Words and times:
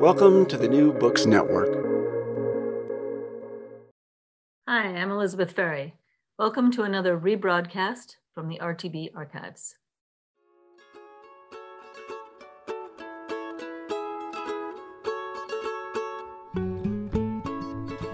Welcome 0.00 0.46
to 0.46 0.56
the 0.56 0.68
New 0.68 0.92
Books 0.92 1.26
Network. 1.26 1.74
Hi, 4.68 4.86
I'm 4.94 5.10
Elizabeth 5.10 5.50
Ferry. 5.50 5.96
Welcome 6.38 6.70
to 6.70 6.84
another 6.84 7.18
rebroadcast 7.18 8.14
from 8.32 8.48
the 8.48 8.60
RTB 8.62 9.10
archives. 9.16 9.74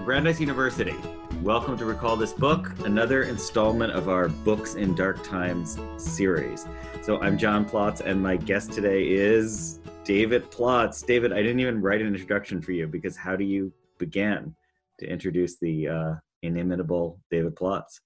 Brandeis 0.06 0.40
University. 0.40 0.96
Welcome 1.44 1.76
to 1.76 1.84
Recall 1.84 2.16
This 2.16 2.32
Book, 2.32 2.72
another 2.86 3.24
installment 3.24 3.92
of 3.92 4.08
our 4.08 4.28
Books 4.30 4.76
in 4.76 4.94
Dark 4.94 5.22
Times 5.22 5.78
series. 5.98 6.66
So 7.02 7.20
I'm 7.20 7.36
John 7.36 7.66
Plotz, 7.68 8.00
and 8.00 8.18
my 8.22 8.36
guest 8.36 8.72
today 8.72 9.06
is 9.08 9.78
David 10.04 10.50
Plotz. 10.50 11.04
David, 11.04 11.34
I 11.34 11.42
didn't 11.42 11.60
even 11.60 11.82
write 11.82 12.00
an 12.00 12.06
introduction 12.06 12.62
for 12.62 12.72
you 12.72 12.86
because 12.86 13.14
how 13.14 13.36
do 13.36 13.44
you 13.44 13.70
begin 13.98 14.56
to 15.00 15.06
introduce 15.06 15.58
the 15.58 15.86
uh, 15.88 16.14
inimitable 16.42 17.20
David 17.30 17.54
Plotz? 17.54 18.00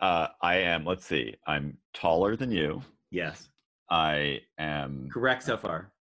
Uh, 0.00 0.26
I 0.42 0.56
am, 0.56 0.84
let's 0.84 1.06
see, 1.06 1.36
I'm 1.46 1.78
taller 1.94 2.36
than 2.36 2.50
you. 2.50 2.82
Yes. 3.12 3.48
I 3.90 4.40
am. 4.58 5.08
Correct 5.12 5.44
so 5.44 5.56
far. 5.56 5.92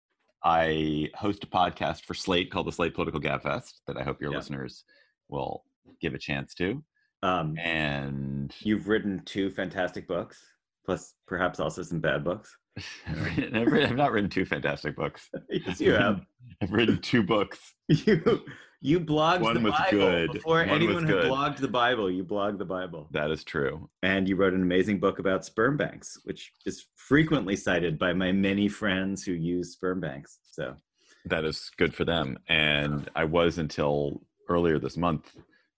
I 0.42 1.10
host 1.14 1.44
a 1.44 1.46
podcast 1.46 2.04
for 2.06 2.14
Slate 2.14 2.50
called 2.50 2.68
the 2.68 2.72
Slate 2.72 2.94
Political 2.94 3.20
Gabfest 3.20 3.80
that 3.86 3.98
I 3.98 4.02
hope 4.02 4.22
your 4.22 4.30
Yeah. 4.30 4.38
listeners 4.38 4.84
will 5.28 5.62
give 6.00 6.14
a 6.14 6.18
chance 6.18 6.54
to. 6.54 6.82
Um, 7.22 7.56
And 7.58 8.54
you've 8.60 8.88
written 8.88 9.22
two 9.24 9.50
fantastic 9.50 10.08
books, 10.08 10.42
plus 10.86 11.14
perhaps 11.26 11.60
also 11.60 11.82
some 11.82 12.00
bad 12.00 12.24
books. 12.24 12.56
I've, 13.06 13.36
written- 13.36 13.56
I've 13.90 13.96
not 13.96 14.12
written 14.12 14.30
two 14.30 14.44
fantastic 14.46 14.96
books. 14.96 15.28
yes, 15.50 15.80
you 15.80 15.92
have. 15.92 16.22
I've 16.62 16.72
written 16.72 16.98
two 17.00 17.22
books. 17.22 17.74
You 17.88 18.42
you 18.82 18.98
blogged 18.98 19.40
One 19.42 19.56
the 19.56 19.60
was 19.60 19.72
Bible 19.74 19.90
good. 19.98 20.32
before 20.32 20.56
One 20.60 20.70
anyone 20.70 21.04
who 21.04 21.12
good. 21.12 21.30
blogged 21.30 21.58
the 21.58 21.68
Bible. 21.68 22.10
You 22.10 22.24
blogged 22.24 22.56
the 22.56 22.64
Bible. 22.64 23.08
That 23.10 23.30
is 23.30 23.44
true. 23.44 23.90
and 24.02 24.26
you 24.26 24.36
wrote 24.36 24.54
an 24.54 24.62
amazing 24.62 25.00
book 25.00 25.18
about 25.18 25.44
sperm 25.44 25.76
banks, 25.76 26.18
which 26.24 26.54
is 26.64 26.86
frequently 26.96 27.56
cited 27.56 27.98
by 27.98 28.14
my 28.14 28.32
many 28.32 28.68
friends 28.68 29.22
who 29.22 29.32
use 29.32 29.72
sperm 29.72 30.00
banks. 30.00 30.38
So, 30.50 30.74
That 31.26 31.44
is 31.44 31.70
good 31.76 31.94
for 31.94 32.06
them. 32.06 32.38
And 32.48 33.10
I 33.14 33.24
was 33.24 33.58
until 33.58 34.22
earlier 34.48 34.78
this 34.78 34.96
month 34.96 35.30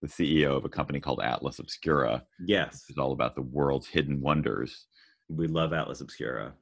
the 0.02 0.08
CEO 0.08 0.56
of 0.56 0.64
a 0.64 0.68
company 0.68 1.00
called 1.00 1.20
Atlas 1.22 1.60
Obscura. 1.60 2.24
yes, 2.44 2.84
It's 2.88 2.98
all 2.98 3.12
about 3.12 3.34
the 3.36 3.42
world's 3.42 3.86
hidden 3.86 4.20
wonders. 4.20 4.86
we 5.28 5.46
love 5.46 5.72
Atlas 5.72 6.00
Obscura. 6.00 6.52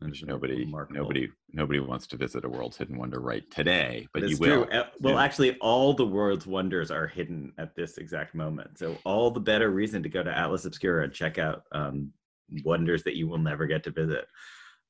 Which 0.00 0.22
nobody, 0.24 0.58
Remarkable. 0.64 1.00
nobody, 1.00 1.28
nobody 1.52 1.80
wants 1.80 2.06
to 2.08 2.16
visit 2.16 2.44
a 2.44 2.48
world's 2.48 2.76
hidden 2.76 2.98
wonder 2.98 3.20
right 3.20 3.42
today, 3.50 4.06
but 4.12 4.20
That's 4.20 4.32
you 4.32 4.38
will. 4.38 4.64
true. 4.66 4.72
Uh, 4.78 4.88
Well, 5.00 5.14
soon. 5.14 5.22
actually, 5.24 5.56
all 5.58 5.92
the 5.92 6.06
world's 6.06 6.46
wonders 6.46 6.92
are 6.92 7.08
hidden 7.08 7.52
at 7.58 7.74
this 7.74 7.98
exact 7.98 8.32
moment. 8.34 8.78
So, 8.78 8.96
all 9.04 9.30
the 9.32 9.40
better 9.40 9.70
reason 9.70 10.02
to 10.04 10.08
go 10.08 10.22
to 10.22 10.36
Atlas 10.36 10.66
Obscura 10.66 11.02
and 11.04 11.12
check 11.12 11.38
out 11.38 11.64
um, 11.72 12.12
wonders 12.64 13.02
that 13.04 13.16
you 13.16 13.26
will 13.26 13.38
never 13.38 13.66
get 13.66 13.82
to 13.84 13.90
visit. 13.90 14.26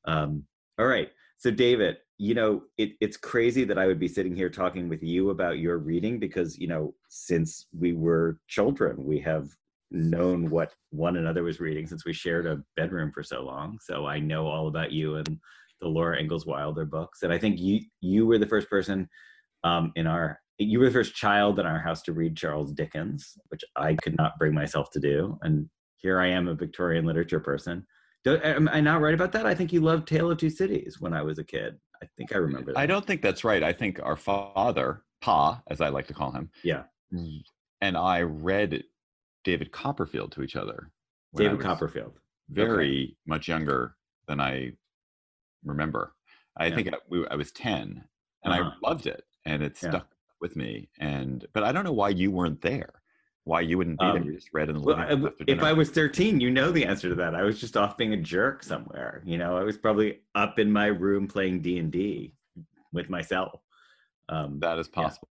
Um, 0.04 0.44
all 0.78 0.86
right. 0.86 1.10
So, 1.38 1.50
David, 1.50 1.98
you 2.18 2.34
know, 2.34 2.62
it, 2.78 2.92
it's 3.00 3.16
crazy 3.16 3.64
that 3.64 3.78
I 3.78 3.86
would 3.86 4.00
be 4.00 4.08
sitting 4.08 4.34
here 4.34 4.50
talking 4.50 4.88
with 4.88 5.02
you 5.02 5.30
about 5.30 5.58
your 5.58 5.78
reading 5.78 6.18
because, 6.18 6.58
you 6.58 6.66
know, 6.66 6.94
since 7.08 7.66
we 7.78 7.92
were 7.92 8.40
children, 8.48 9.04
we 9.04 9.20
have 9.20 9.48
known 9.90 10.50
what 10.50 10.74
one 10.90 11.16
another 11.16 11.44
was 11.44 11.60
reading 11.60 11.86
since 11.86 12.04
we 12.04 12.12
shared 12.12 12.46
a 12.46 12.62
bedroom 12.76 13.12
for 13.12 13.22
so 13.22 13.42
long. 13.42 13.78
So, 13.80 14.06
I 14.06 14.18
know 14.18 14.46
all 14.48 14.66
about 14.66 14.92
you 14.92 15.16
and 15.16 15.38
the 15.80 15.88
Laura 15.88 16.18
Ingalls 16.18 16.46
Wilder 16.46 16.84
books. 16.84 17.22
And 17.22 17.32
I 17.32 17.38
think 17.38 17.58
you 17.58 17.80
you 18.00 18.26
were 18.26 18.38
the 18.38 18.46
first 18.46 18.68
person 18.68 19.08
um, 19.64 19.92
in 19.96 20.06
our 20.06 20.40
you 20.58 20.80
were 20.80 20.86
the 20.86 20.92
first 20.92 21.14
child 21.14 21.60
in 21.60 21.66
our 21.66 21.78
house 21.78 22.02
to 22.02 22.12
read 22.12 22.36
Charles 22.36 22.72
Dickens, 22.72 23.38
which 23.48 23.62
I 23.76 23.94
could 23.94 24.16
not 24.16 24.38
bring 24.40 24.52
myself 24.52 24.90
to 24.90 25.00
do. 25.00 25.38
And 25.42 25.68
here 25.98 26.20
I 26.20 26.28
am, 26.28 26.48
a 26.48 26.54
Victorian 26.54 27.06
literature 27.06 27.38
person. 27.38 27.86
Do, 28.24 28.36
am 28.42 28.68
I 28.68 28.80
not 28.80 29.00
right 29.00 29.14
about 29.14 29.32
that? 29.32 29.46
I 29.46 29.54
think 29.54 29.72
you 29.72 29.80
loved 29.80 30.08
Tale 30.08 30.30
of 30.30 30.38
Two 30.38 30.50
Cities 30.50 30.96
when 31.00 31.12
I 31.14 31.22
was 31.22 31.38
a 31.38 31.44
kid. 31.44 31.78
I 32.02 32.06
think 32.16 32.32
I 32.34 32.38
remember 32.38 32.72
that. 32.72 32.78
I 32.78 32.86
don't 32.86 33.06
think 33.06 33.22
that's 33.22 33.44
right. 33.44 33.62
I 33.62 33.72
think 33.72 34.00
our 34.02 34.16
father, 34.16 35.02
Pa, 35.20 35.62
as 35.68 35.80
I 35.80 35.88
like 35.88 36.06
to 36.08 36.14
call 36.14 36.32
him, 36.32 36.50
Yeah, 36.64 36.84
and 37.80 37.96
I 37.96 38.22
read 38.22 38.82
David 39.44 39.72
Copperfield 39.72 40.32
to 40.32 40.42
each 40.42 40.56
other. 40.56 40.90
David 41.36 41.60
Copperfield. 41.60 42.18
very 42.50 43.16
much 43.26 43.46
younger 43.48 43.94
than 44.26 44.40
I 44.40 44.72
remember. 45.64 46.14
I 46.56 46.66
Yeah. 46.66 46.74
think 46.74 46.88
I, 46.94 46.96
we, 47.08 47.26
I 47.28 47.34
was 47.36 47.52
ten, 47.52 48.04
and 48.44 48.52
Uh-huh. 48.54 48.70
I 48.82 48.88
loved 48.88 49.06
it, 49.06 49.24
and 49.44 49.62
it 49.62 49.78
Yeah. 49.82 49.90
stuck 49.90 50.08
with 50.40 50.56
me. 50.56 50.88
And 50.98 51.46
but 51.52 51.62
I 51.62 51.72
don't 51.72 51.84
know 51.84 51.92
why 51.92 52.08
you 52.10 52.30
weren't 52.30 52.60
there. 52.62 53.02
Why 53.48 53.62
you 53.62 53.78
wouldn't 53.78 53.98
be 53.98 54.04
there? 54.04 54.16
Um, 54.18 54.24
You 54.24 54.34
just 54.34 54.50
read 54.52 54.68
in 54.68 54.74
the 54.74 54.82
Well, 54.82 54.96
I- 54.98 55.32
if. 55.46 55.62
I 55.62 55.72
was 55.72 55.88
13, 55.88 56.38
you 56.38 56.50
know 56.50 56.70
the 56.70 56.84
answer 56.84 57.08
to 57.08 57.14
that. 57.14 57.34
I 57.34 57.44
was 57.44 57.58
just 57.58 57.78
off 57.78 57.96
being 57.96 58.12
a 58.12 58.16
jerk 58.18 58.62
somewhere. 58.62 59.22
You 59.24 59.38
know, 59.38 59.56
I 59.56 59.62
was 59.62 59.78
probably 59.78 60.20
up 60.34 60.58
in 60.58 60.70
my 60.70 60.88
room 60.88 61.26
playing 61.26 61.62
D 61.62 61.78
and 61.78 61.90
D 61.90 62.34
with 62.92 63.08
myself. 63.08 63.62
Um, 64.28 64.60
that 64.60 64.78
is 64.78 64.90
yeah. 64.94 65.02
possible. 65.02 65.28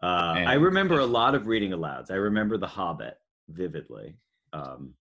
Uh, 0.00 0.06
I 0.46 0.54
remember 0.54 1.00
a 1.00 1.04
lot 1.04 1.34
of 1.34 1.48
reading 1.48 1.72
alouds. 1.72 2.12
I 2.12 2.14
remember 2.14 2.56
The 2.56 2.68
Hobbit 2.68 3.18
vividly. 3.48 4.16
Um, 4.52 4.94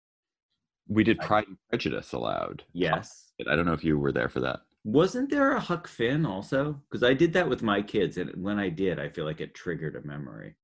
We 0.88 1.05
did 1.05 1.20
I- 1.20 1.26
Pride 1.26 1.49
and 1.49 1.58
Prejudice 1.69 2.12
aloud. 2.14 2.64
yes. 2.72 3.31
I 3.46 3.56
don't 3.56 3.67
know 3.67 3.75
if 3.75 3.84
you 3.84 3.99
were 3.99 4.11
there 4.11 4.31
for 4.31 4.40
that. 4.40 4.61
Wasn't 4.84 5.28
there 5.28 5.52
a 5.52 5.61
Huck 5.61 5.87
Finn 5.87 6.25
also? 6.25 6.81
Because 6.88 7.02
I 7.02 7.12
did 7.12 7.34
that 7.34 7.46
with 7.49 7.62
my 7.62 7.82
kids, 7.82 8.17
and 8.17 8.43
when 8.43 8.58
I 8.58 8.70
did, 8.70 8.99
I 8.99 9.11
feel 9.11 9.26
like 9.26 9.43
it 9.43 9.55
triggered 9.55 9.96
a 9.96 10.06
memory. 10.06 10.55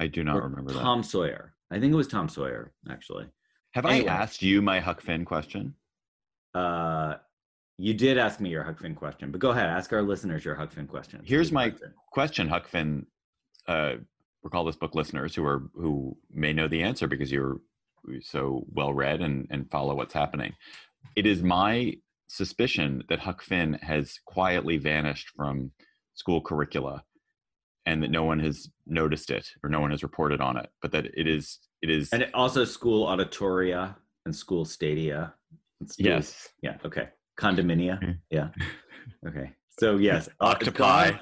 I 0.00 0.06
do 0.06 0.24
not 0.24 0.42
remember 0.42 0.72
that. 0.72 0.80
Tom 0.80 1.02
Sawyer. 1.02 1.54
I 1.70 1.80
think 1.80 1.92
it 1.92 1.96
was 1.96 2.08
Tom 2.08 2.28
Sawyer, 2.28 2.72
actually. 2.90 3.26
Have 3.72 3.86
Anyway. 3.86 4.08
I 4.08 4.14
asked 4.14 4.42
you 4.42 4.62
my 4.62 4.80
Huck 4.80 5.00
Finn 5.00 5.24
question? 5.24 5.74
Uh, 6.54 7.14
you 7.78 7.94
did 7.94 8.18
ask 8.18 8.40
me 8.40 8.50
your 8.50 8.62
Huck 8.62 8.80
Finn 8.80 8.94
question, 8.94 9.30
but 9.32 9.40
go 9.40 9.50
ahead. 9.50 9.66
Ask 9.66 9.92
our 9.92 10.02
listeners 10.02 10.44
your 10.44 10.54
Huck 10.54 10.72
Finn 10.72 10.86
question. 10.86 11.20
Here's 11.24 11.50
my 11.50 11.72
question, 12.12 12.48
Huck 12.48 12.68
Finn. 12.68 13.06
Uh, 13.66 13.94
recall 14.42 14.64
this 14.64 14.76
book 14.76 14.94
listeners 14.94 15.34
who 15.34 15.44
are 15.44 15.62
who 15.74 16.16
may 16.30 16.52
know 16.52 16.68
the 16.68 16.82
answer 16.82 17.08
because 17.08 17.32
you're 17.32 17.60
so 18.20 18.64
well 18.72 18.92
read 18.92 19.20
and 19.20 19.48
and 19.50 19.70
follow 19.70 19.94
what's 19.94 20.14
happening. 20.14 20.52
It 21.16 21.26
is 21.26 21.42
my 21.42 21.94
suspicion 22.28 23.02
that 23.08 23.18
Huck 23.18 23.42
Finn 23.42 23.74
has 23.82 24.18
quietly 24.24 24.76
vanished 24.76 25.30
from 25.36 25.72
school 26.14 26.40
curricula 26.40 27.02
and 27.86 28.02
that 28.02 28.10
no 28.10 28.24
one 28.24 28.38
has 28.40 28.68
noticed 28.86 29.30
it 29.30 29.46
or 29.62 29.68
no 29.70 29.80
one 29.80 29.90
has 29.90 30.02
reported 30.02 30.40
on 30.40 30.56
it, 30.56 30.68
but 30.82 30.92
that 30.92 31.06
it 31.16 31.26
is 31.26 31.58
it 31.82 31.90
is 31.90 32.10
And 32.12 32.28
also 32.34 32.64
school 32.64 33.06
auditoria 33.06 33.94
and 34.24 34.34
school 34.34 34.64
stadia. 34.64 35.34
school- 35.86 36.06
yes 36.06 36.48
Yeah. 36.62 36.76
Okay. 36.84 37.08
Condominia. 37.38 38.00
Mhm. 38.02 38.18
Yeah. 38.30 38.48
Okay. 39.28 39.52
So 39.78 39.96
yes, 39.98 40.28
octopi 40.40 41.12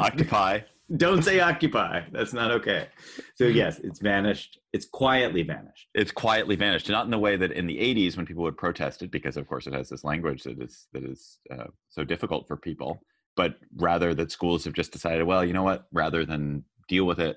octopi 0.00 0.60
Don't 0.96 1.22
say 1.22 1.38
occupy. 1.38 2.00
That's 2.12 2.32
not 2.32 2.50
okay. 2.50 2.88
So 3.34 3.44
yes, 3.44 3.78
it's 3.80 4.00
vanished. 4.00 4.58
It's 4.72 4.86
quietly 4.86 5.42
vanished. 5.42 5.86
it's 5.94 6.10
quietly 6.10 6.56
vanished 6.56 6.88
not 6.88 7.04
in 7.04 7.10
the 7.10 7.18
way 7.18 7.36
that 7.36 7.52
in 7.52 7.66
the 7.66 7.76
80s 7.78 8.16
when 8.16 8.24
people 8.26 8.42
would 8.44 8.56
protest 8.56 9.02
it 9.02 9.10
because 9.10 9.36
of 9.36 9.46
course 9.46 9.66
it 9.68 9.74
has 9.74 9.88
this 9.90 10.02
language 10.02 10.42
that 10.44 10.58
is 10.60 10.86
that 10.94 11.04
is 11.04 11.38
uh, 11.54 11.68
so 11.90 12.02
difficult 12.04 12.48
for 12.48 12.56
people 12.56 12.90
but 13.38 13.54
rather 13.76 14.12
that 14.14 14.32
schools 14.32 14.64
have 14.64 14.74
just 14.74 14.92
decided 14.92 15.22
well 15.24 15.44
you 15.44 15.52
know 15.54 15.62
what 15.62 15.86
rather 15.92 16.26
than 16.26 16.64
deal 16.88 17.04
with 17.06 17.20
it 17.20 17.36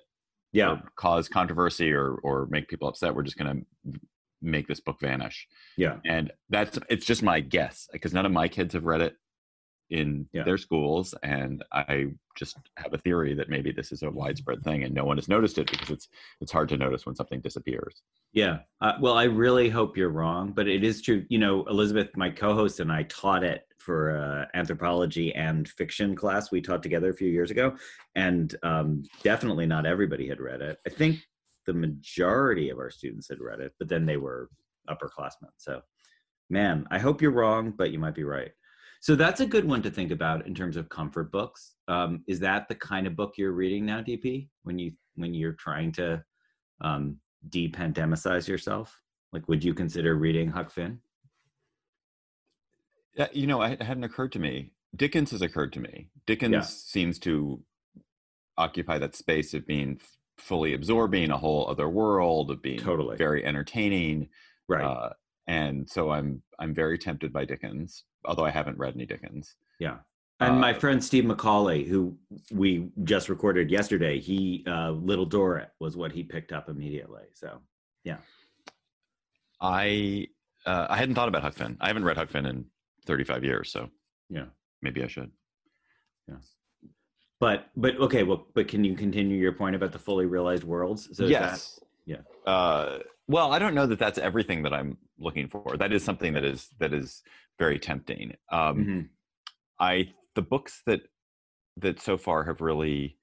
Yeah. 0.52 0.72
or 0.72 0.82
cause 0.98 1.30
controversy 1.30 1.94
or 1.94 2.16
or 2.24 2.48
make 2.50 2.68
people 2.68 2.88
upset 2.90 3.14
we're 3.16 3.24
just 3.30 3.38
going 3.38 3.66
to 3.94 4.00
make 4.42 4.68
this 4.68 4.80
book 4.82 5.00
vanish 5.00 5.48
Yeah. 5.78 5.98
and 6.06 6.32
that's 6.50 6.80
it's 6.90 7.06
just 7.06 7.22
my 7.24 7.40
guess 7.40 7.88
because 7.94 8.14
none 8.14 8.26
of 8.26 8.32
my 8.32 8.48
kids 8.48 8.74
have 8.74 8.86
read 8.86 9.02
it 9.02 9.16
in 9.92 10.28
Yeah. 10.34 10.44
their 10.44 10.58
schools 10.58 11.14
and 11.22 11.64
i 11.72 12.08
just 12.36 12.58
have 12.78 12.94
a 12.94 12.98
theory 12.98 13.34
that 13.36 13.50
maybe 13.50 13.72
this 13.72 13.92
is 13.92 14.04
a 14.04 14.10
widespread 14.10 14.64
thing 14.64 14.84
and 14.84 14.94
no 14.96 15.04
one 15.04 15.18
has 15.18 15.28
noticed 15.28 15.58
it 15.58 15.70
because 15.70 15.90
it's 15.90 16.08
it's 16.40 16.52
hard 16.52 16.70
to 16.70 16.78
notice 16.78 17.06
when 17.06 17.16
something 17.16 17.42
disappears 17.42 18.02
Yeah. 18.34 18.60
Uh, 18.80 18.94
well, 19.02 19.18
I 19.18 19.26
really 19.26 19.70
hope 19.70 19.98
you're 19.98 20.10
wrong, 20.22 20.54
but 20.54 20.68
it 20.68 20.84
is 20.86 21.02
true. 21.02 21.26
You 21.28 21.38
know, 21.38 21.66
Elizabeth, 21.66 22.10
my 22.16 22.30
co-host, 22.30 22.80
and 22.80 22.90
I 22.92 23.04
taught 23.04 23.44
it 23.44 23.62
for 23.78 24.00
uh, 24.18 24.46
anthropology 24.58 25.36
and 25.36 25.68
fiction 25.68 26.16
class 26.16 26.50
we 26.52 26.62
taught 26.62 26.82
together 26.82 27.10
a 27.12 27.14
few 27.22 27.28
years 27.30 27.52
ago, 27.52 27.76
and 28.16 28.56
um, 28.64 29.04
definitely 29.24 29.66
not 29.66 29.86
everybody 29.86 30.28
had 30.30 30.40
read 30.40 30.62
it. 30.62 30.78
I 30.88 30.90
think 30.90 31.20
the 31.66 31.74
majority 31.74 32.70
of 32.70 32.78
our 32.80 32.90
students 32.90 33.28
had 33.30 33.42
read 33.42 33.60
it, 33.60 33.74
but 33.78 33.90
then 33.90 34.06
they 34.06 34.18
were 34.18 34.50
upperclassmen. 34.90 35.52
So, 35.58 35.82
man, 36.50 36.88
I 36.90 36.98
hope 37.00 37.22
you're 37.22 37.32
wrong, 37.42 37.74
but 37.78 37.92
you 37.92 38.00
might 38.00 38.16
be 38.16 38.24
right. 38.24 38.52
So 39.02 39.16
that's 39.16 39.42
a 39.42 39.48
good 39.48 39.68
one 39.68 39.82
to 39.82 39.90
think 39.90 40.12
about 40.12 40.46
in 40.46 40.54
terms 40.54 40.78
of 40.78 40.88
comfort 40.90 41.32
books. 41.32 41.74
Um, 41.88 42.24
is 42.28 42.40
that 42.42 42.68
the 42.68 42.76
kind 42.76 43.08
of 43.08 43.16
book 43.16 43.34
you're 43.36 43.52
reading 43.52 43.84
now, 43.84 44.02
DP? 44.02 44.48
When 44.64 44.78
you 44.78 44.92
when 45.16 45.34
you're 45.34 45.54
trying 45.54 45.92
to 45.94 46.24
um, 46.82 47.18
de-pandemicize 47.50 48.48
yourself? 48.48 49.02
Like, 49.34 49.48
would 49.50 49.64
you 49.64 49.74
consider 49.74 50.16
reading 50.16 50.50
Huck 50.50 50.70
Finn? 50.70 51.00
Yeah, 53.16 53.28
you 53.34 53.48
know, 53.48 53.62
it 53.64 53.82
hadn't 53.82 54.04
occurred 54.04 54.32
to 54.34 54.40
me. 54.40 54.72
Dickens 54.96 55.32
has 55.32 55.42
occurred 55.42 55.74
to 55.74 55.80
me. 55.80 56.10
Dickens 56.28 56.52
Yeah. 56.54 56.62
seems 56.62 57.18
to 57.20 57.64
occupy 58.58 59.00
that 59.00 59.16
space 59.16 59.54
of 59.56 59.66
being 59.66 60.00
fully 60.38 60.76
absorbing 60.76 61.32
a 61.32 61.38
whole 61.38 61.68
other 61.68 61.90
world, 61.90 62.52
of 62.52 62.62
being 62.62 62.80
Totally. 62.80 63.18
very 63.18 63.44
entertaining. 63.44 64.30
Right. 64.70 64.84
Uh, 64.84 65.14
and 65.48 65.90
so 65.90 66.12
I'm 66.12 66.44
I'm 66.60 66.76
very 66.76 67.00
tempted 67.00 67.34
by 67.34 67.46
Dickens, 67.46 68.04
although 68.26 68.46
I 68.46 68.52
haven't 68.52 68.78
read 68.78 68.96
any 68.96 69.06
Dickens. 69.06 69.56
yeah. 69.80 69.98
And 70.40 70.60
my 70.60 70.74
uh, 70.74 70.80
friend 70.80 71.04
Steve 71.04 71.26
McCauley, 71.26 71.88
who 71.88 72.18
we 72.52 72.90
just 73.04 73.30
recorded 73.30 73.70
yesterday, 73.70 74.20
he 74.20 74.64
uh, 74.68 74.90
Little 74.90 75.28
Dorrit 75.28 75.68
was 75.80 75.96
what 75.96 76.12
he 76.12 76.24
picked 76.24 76.52
up 76.52 76.68
immediately. 76.68 77.26
So 77.34 77.60
yeah. 78.04 78.18
I 79.62 80.28
uh, 80.66 80.88
I 80.90 80.98
hadn't 80.98 81.14
thought 81.14 81.28
about 81.28 81.44
Huck 81.44 81.54
Finn. 81.54 81.78
I 81.80 81.88
haven't 81.88 82.06
read 82.06 82.18
Huck 82.18 82.30
Finn 82.30 82.48
in 82.48 82.66
35 83.06 83.44
years, 83.44 83.72
so 83.72 83.90
yeah. 84.30 84.46
maybe 84.82 85.04
I 85.04 85.08
should. 85.08 85.32
Yeah. 86.28 86.38
But 87.40 87.68
but 87.76 87.98
okay, 87.98 88.24
well, 88.24 88.48
but 88.56 88.68
can 88.68 88.84
you 88.84 88.96
continue 88.96 89.38
your 89.38 89.54
point 89.54 89.76
about 89.76 89.92
the 89.92 90.00
fully 90.00 90.26
realized 90.26 90.64
worlds? 90.64 91.10
So 91.14 91.26
is 91.26 91.32
that- 91.32 91.70
yeah. 92.06 92.52
Uh, 92.52 93.00
well, 93.28 93.54
I 93.54 93.60
don't 93.60 93.76
know 93.76 93.86
that 93.86 94.00
that's 94.00 94.18
everything 94.18 94.64
that 94.64 94.74
I'm 94.74 94.98
looking 95.20 95.48
for. 95.48 95.78
That 95.78 95.94
is 95.94 96.04
something 96.04 96.34
that 96.34 96.44
is 96.44 96.68
that 96.80 96.94
is 96.94 97.22
very 97.62 97.78
tempting. 97.78 98.36
Um, 98.52 98.76
Mhm. 98.86 99.10
I 99.80 100.14
the 100.34 100.42
books 100.42 100.82
that 100.88 101.02
that 101.78 102.00
so 102.02 102.18
far 102.18 102.44
have 102.46 102.60
really 102.60 103.18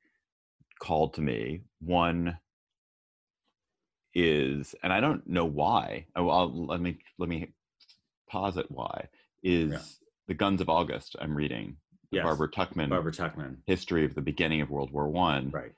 called 0.78 1.14
to 1.14 1.20
me. 1.20 1.62
One 1.80 2.38
is, 4.14 4.74
and 4.82 4.92
I 4.92 5.00
don't 5.00 5.26
know 5.26 5.44
why. 5.44 6.06
Oh, 6.16 6.28
I'll, 6.28 6.66
let 6.66 6.80
me 6.80 6.98
let 7.18 7.28
me 7.28 7.52
posit 8.30 8.70
why. 8.70 9.08
Is 9.42 9.72
Yeah. 9.72 9.82
the 10.28 10.34
Guns 10.34 10.60
of 10.60 10.68
August? 10.68 11.16
I'm 11.20 11.34
reading 11.36 11.76
Yes. 12.10 12.24
Barbara 12.24 12.48
Tuchman. 12.50 12.88
Barbara 12.88 13.12
Tuchman. 13.12 13.58
history 13.66 14.04
of 14.04 14.14
the 14.14 14.22
beginning 14.22 14.60
of 14.60 14.70
World 14.70 14.90
War 14.92 15.08
One 15.10 15.50
Right. 15.50 15.74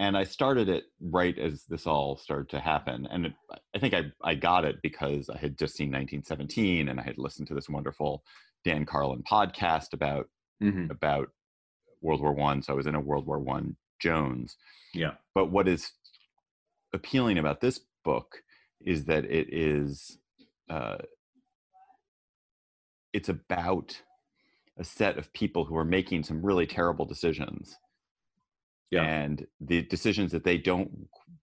And 0.00 0.16
I 0.16 0.24
started 0.24 0.70
it 0.70 0.84
right 0.98 1.38
as 1.38 1.64
this 1.64 1.86
all 1.86 2.16
started 2.16 2.48
to 2.48 2.58
happen. 2.58 3.06
And 3.10 3.26
it, 3.26 3.34
I 3.74 3.78
think 3.78 3.92
I, 3.92 4.04
I 4.24 4.34
got 4.34 4.64
it 4.64 4.80
because 4.82 5.28
I 5.28 5.36
had 5.36 5.58
just 5.58 5.76
seen 5.76 5.88
1917 5.88 6.88
and 6.88 6.98
I 6.98 7.02
had 7.02 7.18
listened 7.18 7.48
to 7.48 7.54
this 7.54 7.68
wonderful 7.68 8.24
Dan 8.64 8.86
Carlin 8.86 9.22
podcast 9.22 9.92
about 9.92 10.26
hmm 10.58 10.86
about 10.90 11.28
World 12.00 12.22
War 12.22 12.32
One. 12.32 12.62
So 12.62 12.72
I 12.72 12.76
was 12.76 12.86
in 12.86 12.94
a 12.94 13.00
World 13.00 13.26
War 13.26 13.38
One 13.38 13.76
Jones. 14.00 14.56
Yeah. 14.94 15.12
But 15.34 15.50
what 15.50 15.68
is 15.68 15.92
appealing 16.94 17.36
about 17.36 17.60
this 17.60 17.80
book 18.02 18.42
is 18.80 19.04
that 19.04 19.26
it 19.26 19.52
is 19.52 20.16
uh, 20.70 20.96
it's 23.12 23.28
about 23.28 24.00
a 24.78 24.84
set 24.84 25.18
of 25.18 25.30
people 25.34 25.66
who 25.66 25.76
are 25.76 25.84
making 25.84 26.22
some 26.22 26.40
really 26.40 26.66
terrible 26.66 27.04
decisions 27.04 27.76
Yeah. 28.90 29.02
and 29.02 29.46
the 29.60 29.82
decisions 29.82 30.32
that 30.32 30.44
they 30.44 30.58
don't 30.58 30.90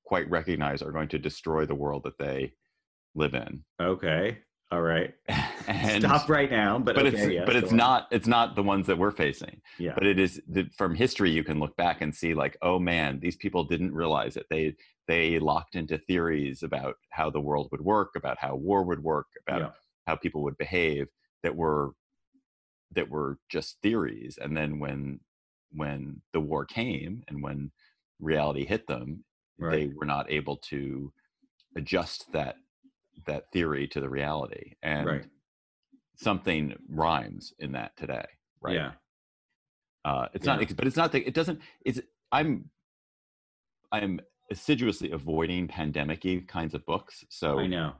quite 0.05 0.29
recognize 0.29 0.81
are 0.81 0.91
going 0.91 1.09
to 1.09 1.19
destroy 1.19 1.65
the 1.65 1.75
world 1.75 2.03
that 2.03 2.17
they 2.17 2.53
live 3.15 3.33
in 3.33 3.63
Okay. 3.81 4.39
All 4.69 4.81
right. 4.81 5.13
and 5.67 6.03
Stop 6.03 6.27
right 6.29 6.51
now. 6.51 6.77
But, 6.77 6.95
but 6.95 7.07
okay, 7.07 7.17
it's 7.17 7.33
yes, 7.33 7.43
but 7.45 7.55
it's 7.55 7.71
on. 7.71 7.77
not 7.77 8.07
it's 8.11 8.27
not 8.27 8.55
the 8.55 8.63
ones 8.63 8.85
that 8.87 8.97
we're 8.97 9.11
facing 9.11 9.61
Yeah. 9.79 9.93
but 9.95 10.05
it 10.05 10.19
is 10.19 10.41
the, 10.49 10.67
from 10.77 10.93
history 10.93 11.31
you 11.31 11.43
can 11.43 11.59
look 11.59 11.75
back 11.77 12.01
and 12.01 12.13
see 12.13 12.33
like 12.33 12.57
oh 12.61 12.77
man 12.79 13.19
these 13.21 13.37
people 13.37 13.63
didn't 13.63 13.93
realize 13.93 14.35
it 14.35 14.45
they 14.49 14.75
they 15.07 15.39
locked 15.39 15.75
into 15.75 15.97
theories 15.97 16.63
about 16.63 16.95
how 17.11 17.29
the 17.29 17.39
world 17.39 17.69
would 17.71 17.79
work 17.81 18.09
about 18.17 18.37
how 18.39 18.55
war 18.55 18.83
would 18.83 19.01
work 19.01 19.27
about 19.47 19.61
Yeah. 19.61 19.69
how 20.05 20.15
people 20.17 20.43
would 20.43 20.57
behave 20.57 21.07
that 21.43 21.55
were 21.55 21.91
that 22.91 23.09
were 23.09 23.37
just 23.49 23.77
theories 23.81 24.37
and 24.41 24.55
then 24.55 24.79
when 24.79 25.19
when 25.71 26.21
the 26.33 26.39
war 26.39 26.65
came 26.65 27.23
and 27.27 27.41
when 27.43 27.71
reality 28.19 28.65
hit 28.65 28.87
them 28.87 29.23
they 29.59 29.87
were 29.87 30.05
not 30.05 30.29
able 30.31 30.57
to 30.57 31.11
adjust 31.75 32.31
that 32.31 32.55
that 33.25 33.51
theory 33.51 33.87
to 33.87 33.99
the 33.99 34.09
reality 34.09 34.73
and 34.83 35.05
Right. 35.07 35.25
something 36.15 36.75
rhymes 36.89 37.53
in 37.59 37.71
that 37.73 37.95
today 37.97 38.25
right 38.61 38.75
Yeah. 38.75 38.91
uh, 40.05 40.27
it's 40.33 40.45
Yeah. 40.45 40.55
not, 40.55 40.75
but 40.77 40.87
it's 40.87 40.95
not 40.95 41.11
that 41.11 41.27
it 41.27 41.33
doesn't. 41.33 41.59
It's 41.83 41.99
I'm, 42.31 42.69
I'm 43.91 44.19
assiduously 44.51 45.11
avoiding 45.11 45.67
pandemic-y 45.67 46.43
kinds 46.47 46.73
of 46.73 46.85
books. 46.85 47.25
So, 47.29 47.59
I 47.59 47.67
know. 47.67 47.93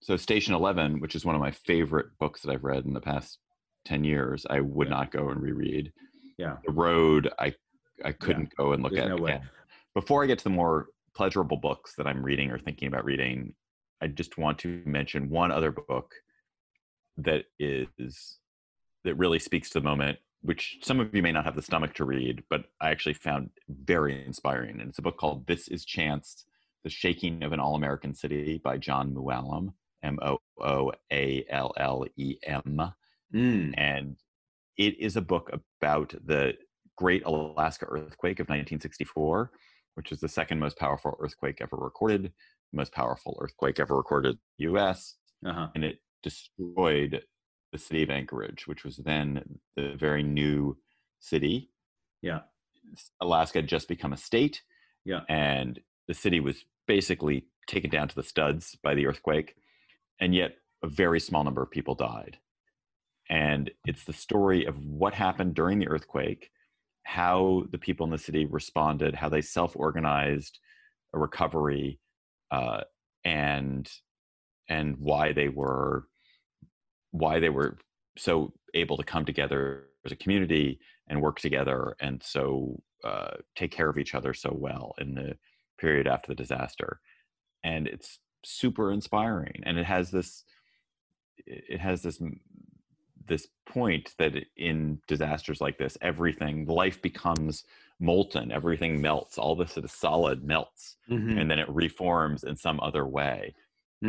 so 0.00 0.16
Station 0.16 0.52
Eleven, 0.54 1.00
which 1.00 1.14
is 1.14 1.24
one 1.24 1.34
of 1.34 1.40
my 1.40 1.50
favorite 1.50 2.06
books 2.18 2.42
that 2.42 2.50
I've 2.50 2.64
read 2.64 2.84
in 2.84 2.92
the 2.92 3.00
past 3.00 3.38
ten 3.84 4.04
years, 4.04 4.44
I 4.50 4.60
would 4.60 4.88
Yeah. 4.88 4.94
not 4.94 5.10
go 5.10 5.28
and 5.30 5.40
reread. 5.40 5.92
Yeah. 6.38 6.56
The 6.64 6.72
Road, 6.72 7.30
I, 7.38 7.54
I 8.04 8.12
couldn't 8.12 8.54
go 8.56 8.72
and 8.72 8.82
look 8.82 8.92
There's 8.92 9.04
at 9.04 9.16
no 9.16 9.22
way. 9.22 9.40
Before 9.94 10.24
I 10.24 10.26
get 10.26 10.38
to 10.38 10.44
the 10.44 10.50
more 10.50 10.88
pleasurable 11.14 11.58
books 11.58 11.94
that 11.96 12.06
I'm 12.06 12.22
reading 12.22 12.50
or 12.50 12.58
thinking 12.58 12.88
about 12.88 13.04
reading, 13.04 13.54
I 14.00 14.06
just 14.08 14.38
want 14.38 14.58
to 14.60 14.82
mention 14.84 15.28
one 15.28 15.52
other 15.52 15.70
book 15.70 16.12
that 17.18 17.44
is 17.58 18.38
that 19.04 19.14
really 19.16 19.38
speaks 19.38 19.68
to 19.70 19.80
the 19.80 19.84
moment 19.84 20.18
which 20.40 20.78
some 20.82 20.98
of 20.98 21.14
you 21.14 21.22
may 21.22 21.30
not 21.30 21.44
have 21.44 21.54
the 21.54 21.62
stomach 21.62 21.92
to 21.94 22.06
read 22.06 22.42
but 22.48 22.64
i 22.80 22.90
actually 22.90 23.12
found 23.12 23.50
very 23.68 24.24
inspiring 24.24 24.80
and 24.80 24.88
it's 24.88 24.98
a 24.98 25.02
book 25.02 25.18
called 25.18 25.46
this 25.46 25.68
is 25.68 25.84
chance 25.84 26.46
the 26.84 26.90
shaking 26.90 27.42
of 27.42 27.52
an 27.52 27.60
all-american 27.60 28.14
city 28.14 28.58
by 28.64 28.78
jon 28.78 29.12
mooallem 29.12 29.74
m-o-o-a-l-l-e-m 30.02 30.92
Mm. 33.34 33.72
and 33.78 34.16
it 34.86 34.98
is 34.98 35.16
a 35.16 35.20
book 35.22 35.50
about 35.80 36.14
the 36.24 36.54
great 36.96 37.24
alaska 37.24 37.86
earthquake 37.86 38.38
of 38.40 38.44
1964 38.48 39.50
which 39.94 40.10
was 40.10 40.20
the 40.20 40.28
second 40.28 40.58
most 40.58 40.76
powerful 40.78 41.16
earthquake 41.20 41.58
ever 41.60 41.76
recorded 41.76 42.24
the 42.24 42.76
most 42.76 42.92
powerful 42.92 43.36
earthquake 43.40 43.78
ever 43.80 43.96
recorded 43.96 44.36
in 44.58 44.72
the 44.72 44.80
us 44.80 45.16
Uh-huh. 45.44 45.68
and 45.74 45.84
it 45.84 45.98
destroyed 46.22 47.22
the 47.72 47.78
city 47.78 48.02
of 48.02 48.10
Anchorage, 48.10 48.66
which 48.66 48.84
was 48.84 48.98
then 48.98 49.58
the 49.76 49.94
very 49.96 50.22
new 50.22 50.76
city. 51.20 51.70
Yeah. 52.20 52.40
Alaska 53.20 53.58
had 53.58 53.66
just 53.66 53.88
become 53.88 54.12
a 54.12 54.16
state, 54.16 54.62
Yeah. 55.04 55.22
and 55.28 55.80
the 56.06 56.14
city 56.14 56.38
was 56.38 56.64
basically 56.86 57.46
taken 57.66 57.90
down 57.90 58.08
to 58.08 58.14
the 58.14 58.22
studs 58.22 58.76
by 58.82 58.94
the 58.94 59.06
earthquake, 59.06 59.56
and 60.20 60.34
yet 60.34 60.56
a 60.82 60.88
very 60.88 61.18
small 61.18 61.44
number 61.44 61.62
of 61.62 61.70
people 61.70 61.94
died. 61.94 62.38
And 63.32 63.70
it's 63.86 64.04
the 64.04 64.12
story 64.12 64.66
of 64.66 64.78
what 64.78 65.14
happened 65.14 65.54
during 65.54 65.78
the 65.78 65.88
earthquake 65.88 66.50
how 67.04 67.64
the 67.72 67.78
people 67.78 68.04
in 68.04 68.12
the 68.12 68.18
city 68.18 68.46
responded, 68.46 69.14
how 69.14 69.28
they 69.28 69.40
self-organized 69.40 70.58
a 71.14 71.18
recovery, 71.18 71.98
uh, 72.50 72.82
and 73.24 73.90
and 74.68 74.96
why 74.98 75.32
they 75.32 75.48
were 75.48 76.06
why 77.10 77.40
they 77.40 77.48
were 77.48 77.76
so 78.16 78.52
able 78.74 78.96
to 78.96 79.04
come 79.04 79.24
together 79.24 79.86
as 80.04 80.12
a 80.12 80.16
community 80.16 80.78
and 81.08 81.20
work 81.20 81.38
together 81.40 81.96
and 82.00 82.22
so 82.22 82.80
uh, 83.04 83.32
take 83.56 83.70
care 83.70 83.88
of 83.88 83.98
each 83.98 84.14
other 84.14 84.32
so 84.32 84.54
well 84.56 84.94
in 84.98 85.14
the 85.14 85.36
period 85.78 86.06
after 86.06 86.28
the 86.28 86.34
disaster. 86.34 87.00
And 87.64 87.86
it's 87.86 88.18
super 88.44 88.92
inspiring 88.92 89.62
and 89.64 89.78
it 89.78 89.86
has 89.86 90.10
this 90.10 90.44
it 91.46 91.80
has 91.80 92.02
this 92.02 92.20
this 93.28 93.48
point 93.66 94.14
that 94.18 94.34
in 94.56 95.00
disasters 95.08 95.60
like 95.60 95.78
this 95.78 95.98
everything 96.02 96.66
life 96.66 97.00
becomes 97.02 97.64
molten 98.00 98.50
everything 98.52 99.00
melts 99.00 99.38
all 99.38 99.54
this 99.56 99.76
is 99.76 99.92
solid 99.92 100.44
melts 100.44 100.96
Mhm. 101.08 101.38
and 101.38 101.50
then 101.50 101.58
it 101.58 101.68
reforms 101.68 102.44
in 102.44 102.56
some 102.56 102.80
other 102.80 103.06
way 103.06 103.54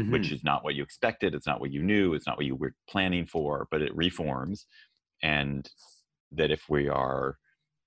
which 0.07 0.31
Mhm. 0.31 0.33
is 0.33 0.43
not 0.43 0.63
what 0.63 0.75
you 0.75 0.83
expected 0.83 1.33
it's 1.35 1.47
not 1.47 1.61
what 1.61 1.71
you 1.71 1.83
knew 1.83 2.13
it's 2.13 2.27
not 2.27 2.37
what 2.37 2.45
you 2.45 2.55
were 2.55 2.75
planning 2.89 3.25
for 3.25 3.67
but 3.71 3.81
it 3.81 3.95
reforms 3.95 4.65
and 5.23 5.69
that 6.31 6.51
if 6.51 6.69
we 6.69 6.89
are 6.89 7.37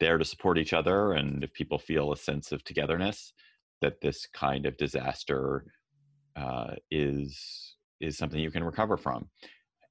there 0.00 0.18
to 0.18 0.24
support 0.24 0.58
each 0.58 0.72
other 0.72 1.12
and 1.12 1.44
if 1.44 1.52
people 1.52 1.78
feel 1.78 2.12
a 2.12 2.16
sense 2.16 2.52
of 2.52 2.64
togetherness 2.64 3.32
that 3.82 4.00
this 4.02 4.26
kind 4.26 4.66
of 4.66 4.76
disaster 4.76 5.66
uh, 6.36 6.74
is 6.90 7.76
is 8.00 8.18
something 8.18 8.40
you 8.40 8.50
can 8.50 8.64
recover 8.64 8.96
from 8.96 9.30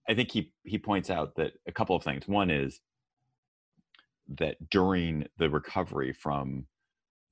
i 0.07 0.13
think 0.13 0.31
he 0.31 0.53
he 0.63 0.77
points 0.77 1.09
out 1.09 1.35
that 1.35 1.53
a 1.67 1.71
couple 1.71 1.95
of 1.95 2.03
things 2.03 2.27
one 2.27 2.50
is 2.50 2.81
that 4.27 4.57
during 4.69 5.27
the 5.38 5.50
recovery 5.50 6.12
from 6.13 6.67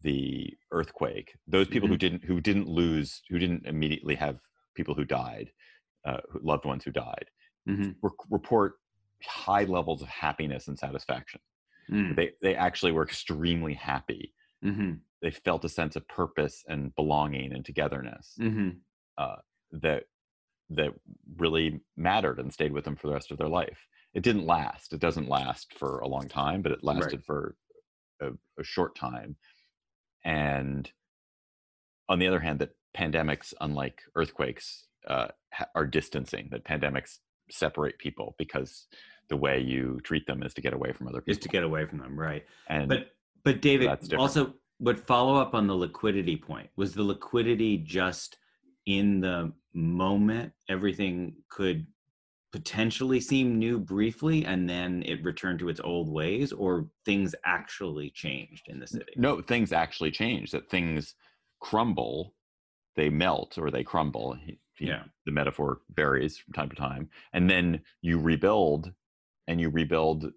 the 0.01 0.53
earthquake 0.71 1.35
those 1.47 1.67
people 1.67 1.87
who 1.87 1.97
didn't 1.97 2.23
who 2.23 2.41
didn't 2.41 2.67
lose 2.67 3.21
who 3.29 3.39
didn't 3.39 3.65
immediately 3.65 4.15
have 4.15 4.39
people 4.75 4.93
who 4.93 5.05
died 5.05 5.51
uh, 6.05 6.19
loved 6.41 6.65
ones 6.65 6.83
who 6.83 6.91
died 6.91 7.25
Mhm. 7.67 7.95
re- 8.01 8.11
report 8.29 8.75
high 9.25 9.63
levels 9.63 10.01
of 10.01 10.09
happiness 10.09 10.67
and 10.67 10.77
satisfaction 10.77 11.39
Mm. 11.89 12.15
they 12.15 12.31
they 12.41 12.55
actually 12.55 12.91
were 12.93 13.03
extremely 13.03 13.73
happy 13.73 14.33
Mhm. 14.63 15.01
they 15.21 15.31
felt 15.31 15.65
a 15.65 15.69
sense 15.69 15.95
of 15.95 16.07
purpose 16.07 16.63
and 16.67 16.95
belonging 16.95 17.53
and 17.53 17.65
togetherness 17.65 18.35
Mhm. 18.39 18.81
uh, 19.17 19.37
that 19.71 20.05
that 20.75 20.93
really 21.37 21.81
mattered 21.97 22.39
and 22.39 22.53
stayed 22.53 22.73
with 22.73 22.85
them 22.85 22.95
for 22.95 23.07
the 23.07 23.13
rest 23.13 23.31
of 23.31 23.37
their 23.37 23.47
life. 23.47 23.87
It 24.13 24.23
didn't 24.23 24.45
last. 24.45 24.93
It 24.93 24.99
doesn't 24.99 25.29
last 25.29 25.73
for 25.77 25.99
a 25.99 26.07
long 26.07 26.27
time, 26.27 26.61
but 26.61 26.71
it 26.71 26.83
lasted 26.83 27.23
for 27.25 27.55
a, 28.21 28.29
a 28.59 28.63
short 28.63 28.95
time. 28.95 29.35
And 30.23 30.89
on 32.09 32.19
the 32.19 32.27
other 32.27 32.39
hand, 32.39 32.59
that 32.59 32.75
pandemics, 32.95 33.53
unlike 33.59 34.01
earthquakes, 34.15 34.85
uh, 35.07 35.27
are 35.75 35.85
distancing. 35.85 36.49
That 36.51 36.63
pandemics 36.63 37.17
separate 37.49 37.97
people 37.97 38.35
because 38.37 38.87
the 39.29 39.37
way 39.37 39.59
you 39.59 39.99
treat 40.03 40.25
them 40.27 40.43
is 40.43 40.53
to 40.53 40.61
get 40.61 40.73
away 40.73 40.91
from 40.91 41.07
other 41.07 41.21
people. 41.21 41.33
Just 41.33 41.43
to 41.43 41.49
get 41.49 41.63
away 41.63 41.85
from 41.85 41.99
them, 41.99 42.17
right? 42.17 42.43
and 42.67 42.89
But 42.89 43.07
but 43.43 43.61
David, 43.61 43.89
also, 44.17 44.53
but 44.79 44.99
follow 44.99 45.35
up 45.35 45.53
on 45.53 45.67
the 45.67 45.75
liquidity 45.75 46.37
point. 46.37 46.69
Was 46.75 46.93
the 46.93 47.03
liquidity 47.03 47.77
just 47.77 48.37
in 48.85 49.21
the 49.21 49.53
moment? 49.73 50.53
Everything 50.69 51.35
could 51.49 51.87
potentially 52.51 53.19
seem 53.19 53.57
new 53.57 53.79
briefly, 53.79 54.45
and 54.45 54.69
then 54.69 55.03
it 55.03 55.23
returned 55.23 55.59
to 55.59 55.69
its 55.69 55.79
old 55.79 56.09
ways, 56.09 56.51
or 56.53 56.89
things 57.03 57.33
actually 57.45 58.11
changed 58.11 58.67
in 58.67 58.79
the 58.79 58.87
city. 58.87 59.13
no 59.17 59.41
things 59.41 59.71
actually 59.73 60.11
change 60.11 60.51
that 60.51 60.69
things 60.69 61.15
crumble 61.59 62.35
they 62.95 63.09
melt 63.09 63.57
or 63.57 63.71
they 63.71 63.83
crumble 63.83 64.37
Yeah. 64.79 65.05
the 65.25 65.31
metaphor 65.31 65.81
varies 65.95 66.37
from 66.37 66.53
time 66.53 66.69
to 66.69 66.75
time 66.75 67.09
and 67.33 67.49
then 67.49 67.81
you 68.01 68.19
rebuild 68.19 68.93
and 69.47 69.59
you 69.61 69.69
rebuild 69.69 70.31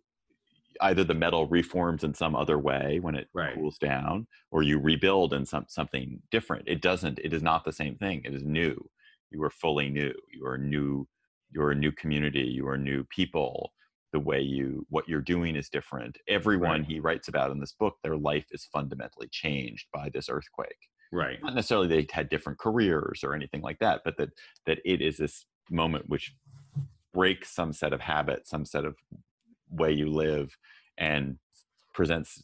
either 0.81 1.05
the 1.05 1.15
metal 1.15 1.47
reforms 1.47 2.05
in 2.05 2.15
some 2.15 2.35
other 2.37 2.59
way 2.59 2.99
when 3.01 3.15
it 3.15 3.29
Right. 3.35 3.55
cools 3.55 3.79
down 3.79 4.27
or 4.51 4.63
you 4.63 4.79
rebuild 4.79 5.33
in 5.35 5.47
some 5.47 5.67
something 5.69 6.23
different. 6.31 6.69
It 6.69 6.81
doesn't 6.83 7.19
it 7.21 7.33
is 7.33 7.43
not 7.43 7.65
the 7.65 7.73
same 7.73 7.97
thing. 7.97 8.23
It 8.25 8.35
is 8.35 8.43
new. 8.45 8.91
You 9.31 9.43
are 9.45 9.51
fully 9.51 9.89
new. 9.91 10.15
You 10.33 10.47
are 10.47 10.59
new 10.59 11.09
you're 11.53 11.71
a 11.71 11.75
new 11.77 11.93
community. 11.93 12.43
You 12.43 12.67
are 12.69 12.77
new 12.79 13.05
people. 13.05 13.73
The 14.13 14.21
way 14.21 14.41
you 14.41 14.87
what 14.89 15.09
you're 15.09 15.21
doing 15.23 15.57
is 15.57 15.69
different. 15.69 16.19
Everyone 16.29 16.81
Right. 16.83 16.87
he 16.91 17.01
writes 17.01 17.29
about 17.29 17.51
in 17.51 17.61
this 17.61 17.73
book 17.73 17.97
their 18.03 18.17
life 18.17 18.47
is 18.51 18.65
fundamentally 18.67 19.29
changed 19.31 19.89
by 19.93 20.09
this 20.11 20.29
earthquake. 20.29 20.79
Right. 21.13 21.41
not 21.43 21.55
necessarily 21.55 21.87
they 21.89 22.07
had 22.11 22.29
different 22.29 22.59
careers 22.59 23.23
or 23.23 23.33
anything 23.35 23.63
like 23.63 23.79
that 23.79 24.03
but 24.05 24.17
that 24.19 24.31
that 24.67 24.81
it 24.85 25.01
is 25.01 25.17
this 25.19 25.47
moment 25.71 26.09
which 26.09 26.35
breaks 27.15 27.51
some 27.55 27.73
set 27.73 27.93
of 27.93 28.01
habits 28.01 28.51
some 28.51 28.65
set 28.65 28.85
of 28.85 28.97
way 29.71 29.93
you 29.93 30.09
live 30.11 30.57
and 30.99 31.39
presents 31.95 32.43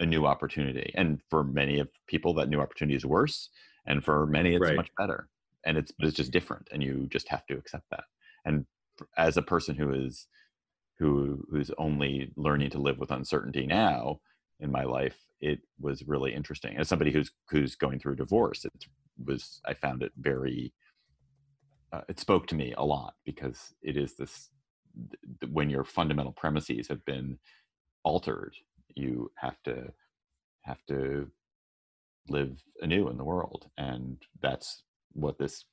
a 0.00 0.06
new 0.06 0.26
opportunity. 0.26 0.92
And 0.94 1.20
for 1.30 1.44
many 1.44 1.78
of 1.78 1.88
people 2.06 2.34
that 2.34 2.48
new 2.48 2.60
opportunity 2.60 2.96
is 2.96 3.06
worse 3.06 3.48
and 3.86 4.04
for 4.04 4.26
many 4.26 4.54
it's 4.54 4.60
Right. 4.60 4.76
much 4.76 4.90
better. 4.98 5.28
And 5.64 5.76
it's 5.78 5.92
it's 6.00 6.16
just 6.16 6.32
different 6.32 6.68
and 6.72 6.82
you 6.82 7.06
just 7.10 7.28
have 7.28 7.46
to 7.46 7.54
accept 7.56 7.84
that. 7.90 8.04
And 8.44 8.66
as 9.16 9.36
a 9.36 9.42
person 9.42 9.74
who 9.76 9.92
is 9.92 10.26
who 10.98 11.44
who's 11.50 11.70
only 11.78 12.32
learning 12.36 12.70
to 12.70 12.78
live 12.78 12.98
with 12.98 13.10
uncertainty 13.10 13.66
now 13.66 14.20
in 14.60 14.70
my 14.72 14.84
life 14.84 15.18
it 15.40 15.60
was 15.80 16.02
really 16.06 16.34
interesting. 16.34 16.76
As 16.76 16.88
somebody 16.88 17.12
who's 17.12 17.30
who's 17.50 17.74
going 17.76 17.98
through 18.00 18.14
a 18.14 18.16
divorce 18.16 18.64
it 18.64 18.72
was 19.24 19.60
i 19.66 19.72
found 19.74 20.02
it 20.02 20.12
very 20.18 20.72
uh, 21.92 22.02
it 22.08 22.20
spoke 22.20 22.46
to 22.48 22.54
me 22.54 22.74
a 22.76 22.84
lot 22.84 23.14
because 23.24 23.74
it 23.82 23.96
is 23.96 24.16
this 24.16 24.50
th- 25.40 25.52
when 25.52 25.70
your 25.70 25.84
fundamental 25.84 26.32
premises 26.32 26.88
have 26.88 27.04
been 27.04 27.38
altered 28.04 28.54
you 28.94 29.30
have 29.36 29.62
to 29.62 29.92
have 30.62 30.84
to 30.86 31.28
live 32.28 32.62
anew 32.82 33.08
in 33.08 33.16
the 33.16 33.24
world 33.24 33.68
and 33.78 34.18
that's 34.42 34.82
what 35.12 35.38
this 35.38 35.64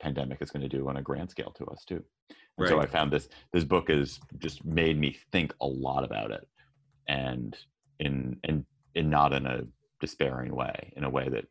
pandemic 0.00 0.42
is 0.42 0.50
going 0.50 0.62
to 0.62 0.68
do 0.68 0.88
on 0.88 0.96
a 0.96 1.02
grand 1.02 1.30
scale 1.30 1.52
to 1.56 1.64
us 1.66 1.84
too. 1.84 2.02
And 2.58 2.68
so 2.68 2.80
i 2.80 2.86
found 2.86 3.12
this 3.12 3.28
this 3.52 3.64
book 3.64 3.88
has 3.88 4.20
just 4.38 4.64
made 4.64 4.98
me 4.98 5.16
think 5.32 5.52
a 5.60 5.66
lot 5.66 6.04
about 6.04 6.30
it 6.30 6.46
and 7.08 7.56
in 7.98 8.36
and 8.44 8.64
in 8.94 9.10
not 9.10 9.32
in 9.32 9.44
a 9.46 9.62
despairing 10.00 10.54
way 10.54 10.92
in 10.96 11.04
a 11.04 11.10
way 11.10 11.28
that 11.28 11.46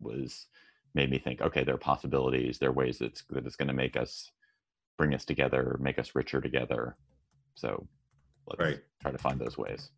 was 0.00 0.46
made 0.94 1.10
me 1.10 1.18
think 1.18 1.40
okay 1.40 1.62
there 1.62 1.76
are 1.76 1.78
possibilities 1.78 2.58
there 2.58 2.70
are 2.70 2.72
ways 2.72 2.98
that's 2.98 3.22
that 3.30 3.46
it's 3.46 3.56
going 3.56 3.68
to 3.68 3.74
make 3.74 3.96
us 3.96 4.32
bring 4.98 5.14
us 5.14 5.24
together 5.24 5.78
make 5.80 5.98
us 5.98 6.14
richer 6.14 6.40
together 6.40 6.96
so 7.54 7.86
let's 8.48 8.60
Right. 8.60 8.80
try 9.00 9.10
to 9.12 9.18
find 9.18 9.40
those 9.40 9.56
ways 9.56 9.90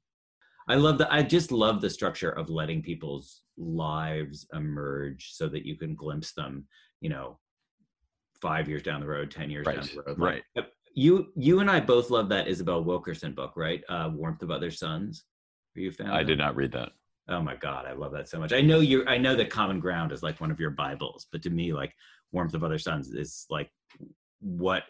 I 0.69 0.75
love 0.76 0.99
that. 0.99 1.12
I 1.12 1.23
just 1.25 1.50
love 1.50 1.80
the 1.80 1.90
structure 1.90 2.30
of 2.30 2.49
letting 2.49 2.80
people's 2.80 3.42
lives 3.57 4.47
emerge 4.54 5.33
so 5.33 5.49
that 5.49 5.66
you 5.66 5.75
can 5.76 5.97
glimpse 5.97 6.33
them, 6.33 6.64
you 7.00 7.09
know, 7.11 7.40
five 8.40 8.69
years 8.69 8.83
down 8.83 9.00
the 9.00 9.07
road, 9.09 9.33
10 9.33 9.50
years 9.50 9.66
down 9.66 9.80
the 9.80 10.02
road. 10.07 10.19
right. 10.19 10.42
You, 10.95 11.33
you 11.35 11.59
and 11.59 11.69
I 11.69 11.80
both 11.80 12.11
love 12.11 12.28
that 12.28 12.47
Isabel 12.47 12.85
Wilkerson 12.85 13.33
book, 13.35 13.54
right? 13.57 13.83
Uh, 13.88 14.11
Warmth 14.14 14.42
of 14.42 14.52
Other 14.52 14.71
Suns. 14.71 15.25
Are 15.76 15.80
you 15.80 15.88
a 15.88 15.92
fan? 15.92 16.11
i 16.11 16.19
that? 16.19 16.26
did 16.26 16.38
not 16.38 16.54
read 16.54 16.71
that 16.73 16.90
Oh 17.28 17.40
my 17.42 17.57
God, 17.57 17.87
I 17.87 17.92
love 17.92 18.12
that 18.12 18.28
so 18.28 18.38
much. 18.38 18.52
I 18.52 18.61
know 18.61 18.78
you 18.80 19.04
I 19.09 19.19
know 19.19 19.35
that 19.37 19.50
Common 19.50 19.80
Ground 19.80 20.12
is 20.12 20.23
like 20.23 20.40
one 20.40 20.50
of 20.52 20.61
your 20.61 20.71
Bibles, 20.71 21.26
but 21.33 21.42
to 21.42 21.50
me, 21.50 21.73
like 21.73 21.95
Warmth 22.33 22.54
of 22.54 22.62
Other 22.62 22.78
Suns 22.78 23.09
is 23.12 23.47
like 23.50 23.71
what 24.40 24.85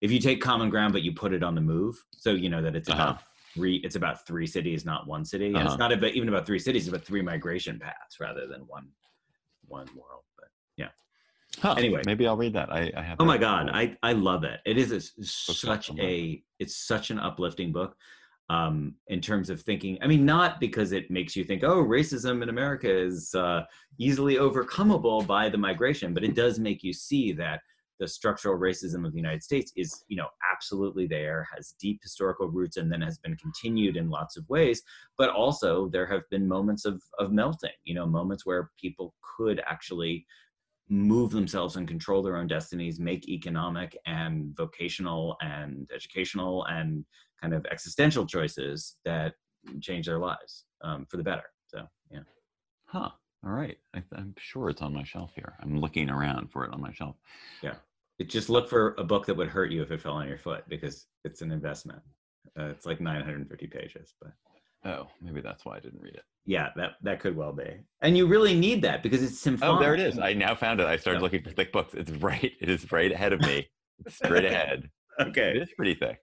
if 0.00 0.10
you 0.12 0.18
take 0.20 0.40
Common 0.40 0.68
Ground 0.70 0.92
but 0.92 1.02
you 1.02 1.12
put 1.12 1.32
it 1.32 1.42
on 1.42 1.54
the 1.54 1.60
move. 1.60 1.96
So 2.16 2.30
you 2.32 2.48
know 2.48 2.62
that 2.62 2.76
it's 2.76 2.88
Uh-huh. 2.88 3.02
about 3.02 3.22
three 3.54 3.76
it's 3.76 3.96
about 3.96 4.26
three 4.26 4.46
cities, 4.46 4.84
not 4.84 5.06
one 5.06 5.24
city. 5.24 5.54
Uh-huh. 5.54 5.66
it's 5.66 5.78
not 5.78 5.92
about 5.92 6.12
even 6.12 6.28
about 6.28 6.46
three 6.46 6.58
cities, 6.58 6.82
it's 6.82 6.94
about 6.94 7.06
three 7.06 7.22
migration 7.22 7.78
paths 7.78 8.20
rather 8.20 8.46
than 8.46 8.60
one 8.66 8.88
one 9.66 9.86
world. 9.96 10.24
But 10.36 10.48
Huh, 11.58 11.74
Anyway. 11.78 12.02
maybe 12.04 12.26
i'll 12.26 12.36
read 12.36 12.52
that 12.52 12.70
i, 12.70 12.92
I 12.96 13.02
have 13.02 13.18
Oh 13.18 13.24
my. 13.24 13.38
God, 13.38 13.70
I 13.72 13.96
I 14.02 14.12
love 14.12 14.44
it. 14.44 14.60
It 14.66 14.76
is 14.76 14.92
a, 14.92 15.00
such 15.24 15.90
a 15.98 16.42
it's 16.58 16.76
such 16.76 17.10
an 17.10 17.18
uplifting 17.18 17.72
book 17.72 17.96
um, 18.50 18.94
in 19.08 19.20
terms 19.20 19.48
of 19.48 19.62
thinking. 19.62 19.98
I 20.02 20.06
mean, 20.06 20.26
not 20.26 20.60
because 20.60 20.92
it 20.92 21.10
makes 21.10 21.34
you 21.34 21.44
think, 21.44 21.64
oh, 21.64 21.82
racism 21.82 22.42
in 22.42 22.50
America 22.50 22.94
is 22.94 23.34
uh, 23.34 23.62
easily 23.98 24.34
overcomeable 24.34 25.26
by 25.26 25.48
the 25.48 25.56
migration, 25.58 26.12
but 26.12 26.24
it 26.24 26.34
does 26.34 26.58
make 26.58 26.82
you 26.84 26.92
see 26.92 27.32
that 27.32 27.60
the 27.98 28.08
structural 28.08 28.58
racism 28.58 29.06
of 29.06 29.12
the 29.12 29.18
United 29.18 29.42
States 29.42 29.72
is, 29.76 30.04
you 30.08 30.16
know, 30.16 30.28
absolutely 30.52 31.06
there, 31.06 31.46
has 31.54 31.74
deep 31.80 32.00
historical 32.02 32.48
roots, 32.48 32.76
and 32.76 32.90
then 32.90 33.00
has 33.00 33.18
been 33.18 33.36
continued 33.36 33.96
in 33.96 34.10
lots 34.10 34.36
of 34.36 34.48
ways. 34.48 34.82
But 35.16 35.30
also, 35.30 35.88
there 35.88 36.06
have 36.06 36.22
been 36.30 36.46
moments 36.46 36.84
of 36.84 37.02
of 37.18 37.32
melting. 37.32 37.70
You 37.84 37.94
know, 37.94 38.06
moments 38.06 38.44
where 38.44 38.70
people 38.80 39.14
could 39.36 39.60
actually 39.66 40.26
move 40.88 41.30
themselves 41.32 41.76
and 41.76 41.88
control 41.88 42.22
their 42.22 42.36
own 42.36 42.46
destinies, 42.46 43.00
make 43.00 43.28
economic 43.28 43.96
and 44.06 44.54
vocational 44.56 45.36
and 45.40 45.90
educational 45.94 46.64
and 46.66 47.04
kind 47.40 47.52
of 47.54 47.66
existential 47.66 48.24
choices 48.24 48.96
that 49.04 49.34
change 49.80 50.06
their 50.06 50.18
lives. 50.18 50.64
um, 50.82 51.06
for 51.10 51.16
the 51.16 51.22
better. 51.22 51.44
So 51.66 51.86
yeah. 52.10 52.20
Huh. 52.86 53.10
All 53.44 53.52
right. 53.52 53.78
I, 53.94 54.02
I'm 54.16 54.34
sure 54.38 54.70
it's 54.70 54.82
on 54.82 54.94
my 54.94 55.04
shelf 55.04 55.32
here. 55.34 55.54
I'm 55.60 55.80
looking 55.80 56.10
around 56.10 56.50
for 56.50 56.64
it 56.64 56.72
on 56.72 56.80
my 56.80 56.92
shelf. 56.92 57.16
Yeah. 57.62 57.74
It 58.18 58.28
just 58.30 58.48
look 58.48 58.68
for 58.68 58.94
a 58.98 59.04
book 59.04 59.26
that 59.26 59.36
would 59.36 59.48
hurt 59.48 59.70
you 59.70 59.82
if 59.82 59.90
it 59.90 60.00
fell 60.00 60.14
on 60.14 60.28
your 60.28 60.38
foot 60.38 60.64
because 60.68 61.06
it's 61.24 61.42
an 61.42 61.50
investment. 61.52 62.00
Uh, 62.58 62.64
it's 62.66 62.86
like 62.86 63.00
950 63.00 63.66
pages, 63.66 64.14
but 64.20 64.32
Oh, 64.84 65.08
maybe 65.20 65.40
that's 65.40 65.64
why 65.64 65.76
I 65.76 65.80
didn't 65.80 66.00
read 66.00 66.14
it. 66.14 66.22
yeah, 66.44 66.70
that 66.76 66.92
that 67.02 67.18
could 67.20 67.36
well 67.36 67.52
be. 67.52 67.74
And 68.02 68.16
you 68.16 68.26
really 68.26 68.54
need 68.58 68.82
that 68.82 69.02
because 69.02 69.22
it's 69.22 69.38
symphonic. 69.38 69.76
Oh, 69.76 69.80
there 69.80 69.94
it 69.94 70.00
is. 70.00 70.18
I 70.18 70.32
now 70.32 70.54
found 70.54 70.80
it. 70.80 70.86
I 70.86 70.96
started 70.96 71.18
Yeah. 71.18 71.24
looking 71.24 71.42
for 71.42 71.50
thick 71.50 71.72
books. 71.72 71.92
It's 71.94 72.10
right. 72.12 72.52
It 72.60 72.68
is 72.68 72.90
right 72.92 73.10
ahead 73.10 73.32
of 73.32 73.40
me. 73.40 73.68
Straight 74.08 74.44
ahead. 74.52 74.88
Okay. 75.20 75.50
it 75.50 75.62
is 75.62 75.70
pretty 75.76 75.94
thick. 75.94 76.20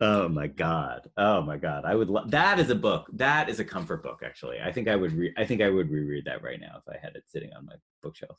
Oh 0.00 0.28
my 0.28 0.46
god. 0.46 1.10
Oh 1.16 1.42
my 1.42 1.56
god. 1.58 1.84
I 1.84 1.94
would 1.94 2.08
love 2.08 2.30
that 2.30 2.58
is 2.58 2.70
a 2.70 2.74
book. 2.74 3.08
That 3.12 3.48
is 3.50 3.60
a 3.60 3.64
comfort 3.64 4.02
book 4.02 4.22
actually. 4.24 4.60
I 4.60 4.72
think 4.72 4.88
I 4.88 4.96
would 4.96 5.12
re- 5.12 5.34
I 5.36 5.44
think 5.44 5.60
I 5.60 5.68
would 5.70 5.90
reread 5.90 6.24
that 6.24 6.42
right 6.42 6.60
now 6.60 6.76
if 6.78 6.88
I 6.94 6.98
had 6.98 7.16
it 7.16 7.24
sitting 7.28 7.52
on 7.52 7.66
my 7.66 7.74
bookshelf. 8.02 8.38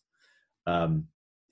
Um 0.66 1.08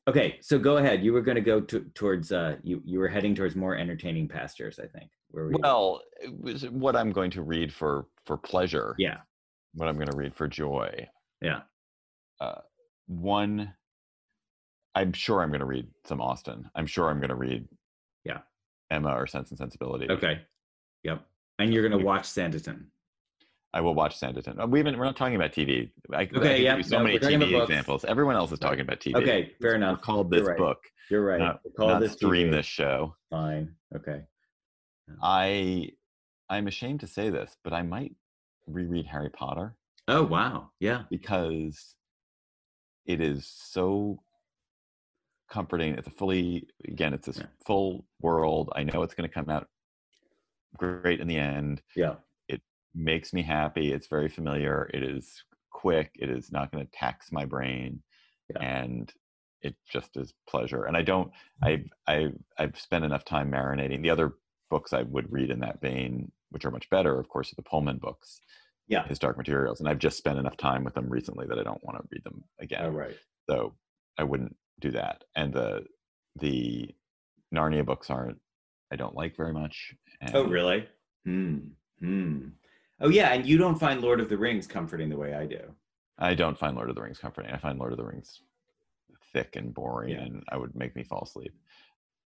okay, 0.07 0.37
so 0.41 0.57
go 0.59 0.77
ahead. 0.77 1.03
You 1.03 1.13
were 1.13 1.21
going 1.21 1.35
to 1.35 1.41
go 1.41 1.61
to, 1.61 1.81
towards 1.93 2.31
uh 2.31 2.57
you 2.63 2.81
you 2.85 2.99
were 2.99 3.07
heading 3.07 3.35
towards 3.35 3.55
more 3.55 3.75
entertaining 3.75 4.27
pastures, 4.27 4.79
I 4.79 4.87
think. 4.87 5.09
Where? 5.29 5.49
Well, 5.59 6.01
it 6.21 6.33
was 6.39 6.69
what 6.69 6.95
I'm 6.95 7.11
going 7.11 7.31
to 7.31 7.41
read 7.41 7.73
for 7.73 8.07
for 8.25 8.37
pleasure. 8.37 8.95
yeah. 8.97 9.17
What 9.73 9.89
I'm 9.89 9.95
going 9.95 10.07
to 10.07 10.15
read 10.15 10.33
for 10.33 10.47
joy. 10.47 11.07
Yeah. 11.41 11.61
Uh, 12.39 12.61
one. 13.07 13.73
I'm 14.95 15.11
sure 15.11 15.41
I'm 15.41 15.49
going 15.49 15.59
to 15.59 15.65
read 15.65 15.87
some 16.05 16.21
Austen. 16.21 16.69
I'm 16.75 16.85
sure 16.85 17.09
I'm 17.09 17.19
going 17.19 17.29
to 17.29 17.35
read. 17.35 17.67
Yeah. 18.23 18.39
Emma 18.89 19.13
or 19.13 19.27
Sense 19.27 19.49
and 19.49 19.57
Sensibility. 19.57 20.09
Okay. 20.09 20.39
Yep. 21.03 21.25
And 21.59 21.73
you're 21.73 21.87
going 21.87 21.99
to 21.99 22.05
watch 22.05 22.23
Sanditon. 22.23 22.85
I 23.75 23.81
will 23.81 23.93
watch 23.93 24.17
Sanditon. 24.17 24.57
Uh, 24.63 24.65
We 24.67 24.79
haven't. 24.79 24.97
We're 24.97 25.03
not 25.03 25.17
talking 25.17 25.35
about 25.35 25.51
TV. 25.51 25.91
I, 26.13 26.15
I 26.15 26.21
Okay, 26.23 26.29
give 26.31 26.59
yeah, 26.61 26.81
so 26.81 26.97
no, 26.97 27.03
many 27.03 27.19
we're 27.19 27.29
TV 27.29 27.61
examples. 27.61 28.05
Everyone 28.05 28.35
else 28.37 28.51
is 28.53 28.57
talking 28.59 28.79
about 28.79 29.01
TV. 29.01 29.15
Okay, 29.17 29.51
fair 29.61 29.71
We're 29.71 29.75
enough. 29.75 30.01
called 30.01 30.31
You're 30.31 30.41
this 30.41 30.47
right. 30.49 30.57
book. 30.57 30.79
You're 31.11 31.25
right. 31.25 31.39
Not, 31.39 31.59
We'll 31.65 31.73
call 31.73 31.87
not 31.89 31.99
this 32.01 32.13
stream 32.13 32.47
TV. 32.47 32.51
this 32.51 32.65
show. 32.65 33.15
Fine. 33.29 33.75
Okay. 33.93 34.21
I 35.21 35.89
I'm 36.49 36.67
ashamed 36.67 37.01
to 37.01 37.07
say 37.07 37.29
this, 37.29 37.57
but 37.65 37.73
I 37.73 37.81
might 37.81 38.15
reread 38.65 39.05
Harry 39.07 39.29
Potter 39.29 39.75
Oh 40.07 40.23
wow. 40.23 40.69
Yeah. 40.79 41.03
because 41.11 41.95
it 43.05 43.19
is 43.21 43.45
so 43.45 44.21
comforting. 45.49 45.95
It's 45.95 46.07
a 46.07 46.11
fully 46.11 46.67
again, 46.87 47.13
it's 47.13 47.27
this 47.27 47.37
Yeah. 47.39 47.45
full 47.65 48.05
world. 48.21 48.71
I 48.75 48.83
know 48.83 49.03
it's 49.03 49.13
going 49.13 49.29
to 49.29 49.33
come 49.33 49.49
out 49.49 49.67
great 50.77 51.19
in 51.19 51.27
the 51.27 51.37
end. 51.37 51.81
Yeah. 51.95 52.15
Makes 52.95 53.33
me 53.33 53.41
happy. 53.43 53.91
It's 53.91 54.07
very 54.07 54.29
familiar. 54.29 54.89
It 54.93 55.03
is 55.03 55.43
quick. 55.71 56.11
It 56.15 56.29
is 56.29 56.51
not 56.51 56.71
going 56.71 56.85
to 56.85 56.91
tax 56.91 57.31
my 57.31 57.43
brain, 57.45 58.01
Yeah. 58.49 58.61
and 58.61 59.13
it 59.61 59.75
just 59.91 60.15
is 60.15 60.33
pleasure. 60.47 60.85
And 60.85 60.95
I 60.95 61.01
don't. 61.01 61.31
I've 61.61 61.85
I've 62.07 62.37
I've 62.57 62.79
spent 62.79 63.03
enough 63.05 63.25
time 63.25 63.51
marinating. 63.51 64.01
The 64.01 64.09
other 64.11 64.33
books 64.69 64.93
I 64.93 65.01
would 65.03 65.31
read 65.31 65.49
in 65.51 65.59
that 65.59 65.81
vein, 65.81 66.31
which 66.51 66.63
are 66.65 66.71
much 66.71 66.89
better, 66.89 67.19
of 67.19 67.27
course, 67.29 67.51
are 67.51 67.55
the 67.55 67.63
Pullman 67.63 67.97
books. 67.97 68.39
Yeah. 68.87 69.07
his 69.07 69.17
Dark 69.17 69.35
Materials, 69.35 69.79
and 69.79 69.89
I've 69.89 69.97
just 69.97 70.15
spent 70.17 70.37
enough 70.37 70.57
time 70.57 70.83
with 70.83 70.93
them 70.93 71.09
recently 71.09 71.47
that 71.47 71.57
I 71.57 71.63
don't 71.63 71.83
want 71.83 71.97
to 71.97 72.07
read 72.11 72.23
them 72.23 72.43
again. 72.59 72.83
All 72.85 72.91
right. 72.91 73.17
So 73.49 73.73
I 74.19 74.23
wouldn't 74.23 74.55
do 74.79 74.91
that. 74.91 75.23
And 75.35 75.51
the 75.51 75.85
the 76.39 76.93
Narnia 77.53 77.83
books 77.85 78.09
aren't. 78.11 78.37
I 78.93 78.95
don't 78.95 79.15
like 79.15 79.35
very 79.35 79.53
much. 79.53 79.95
And 80.21 80.35
Oh 80.35 80.45
really? 80.45 80.87
Hmm. 81.25 81.57
Hmm. 81.99 82.49
Oh 83.01 83.09
yeah, 83.09 83.33
and 83.33 83.45
you 83.45 83.57
don't 83.57 83.79
find 83.79 84.01
Lord 84.01 84.19
of 84.19 84.29
the 84.29 84.37
Rings 84.37 84.67
comforting 84.67 85.09
the 85.09 85.17
way 85.17 85.33
I 85.33 85.45
do. 85.45 85.59
I 86.17 86.33
don't 86.33 86.57
find 86.57 86.75
Lord 86.75 86.89
of 86.89 86.95
the 86.95 87.01
Rings 87.01 87.19
comforting. 87.19 87.51
I 87.51 87.57
find 87.57 87.77
Lord 87.77 87.91
of 87.91 87.97
the 87.97 88.05
Rings 88.05 88.41
thick 89.33 89.55
and 89.57 89.73
boring, 89.73 90.11
Yeah. 90.11 90.21
and 90.21 90.43
I 90.49 90.57
would 90.57 90.75
make 90.75 90.95
me 90.95 91.03
fall 91.03 91.23
asleep. 91.23 91.53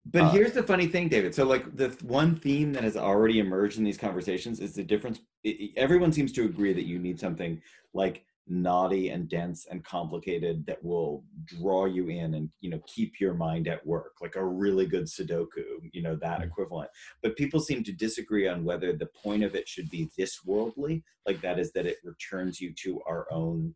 But 0.05 0.23
Uh, 0.23 0.29
here's 0.31 0.53
the 0.53 0.63
funny 0.63 0.87
thing, 0.87 1.07
David. 1.09 1.33
So, 1.35 1.45
like, 1.45 1.75
the 1.75 1.89
th- 1.89 2.03
one 2.03 2.35
theme 2.35 2.73
that 2.73 2.83
has 2.83 2.95
already 2.97 3.39
emerged 3.39 3.77
in 3.77 3.83
these 3.83 3.97
conversations 3.97 4.59
is 4.59 4.73
the 4.73 4.83
difference. 4.83 5.19
i 5.45 5.49
i- 5.49 5.73
everyone 5.77 6.11
seems 6.11 6.31
to 6.33 6.43
agree 6.45 6.73
that 6.73 6.85
you 6.85 6.99
need 6.99 7.19
something 7.19 7.61
like 7.93 8.25
knotty 8.49 9.09
and 9.09 9.27
dense 9.29 9.65
and 9.69 9.83
complicated 9.83 10.65
that 10.65 10.83
will 10.83 11.23
draw 11.45 11.85
you 11.85 12.07
in 12.09 12.35
and 12.35 12.49
you 12.61 12.69
know 12.69 12.79
keep 12.87 13.19
your 13.19 13.33
mind 13.33 13.67
at 13.67 13.85
work, 13.85 14.13
like 14.21 14.35
a 14.35 14.45
really 14.45 14.85
good 14.85 15.05
Sudoku, 15.05 15.89
you 15.91 16.01
know 16.01 16.15
that 16.15 16.39
Mhm. 16.39 16.47
equivalent. 16.47 16.89
But 17.21 17.35
people 17.35 17.59
seem 17.59 17.83
to 17.83 17.91
disagree 17.91 18.47
on 18.47 18.63
whether 18.63 18.93
the 18.93 19.07
point 19.07 19.43
of 19.43 19.55
it 19.55 19.67
should 19.67 19.89
be 19.89 20.09
this 20.17 20.45
worldly, 20.45 21.03
like 21.25 21.41
that 21.41 21.59
is 21.59 21.71
that 21.73 21.85
it 21.85 21.97
returns 22.03 22.61
you 22.61 22.73
to 22.83 23.01
our 23.03 23.31
own, 23.31 23.75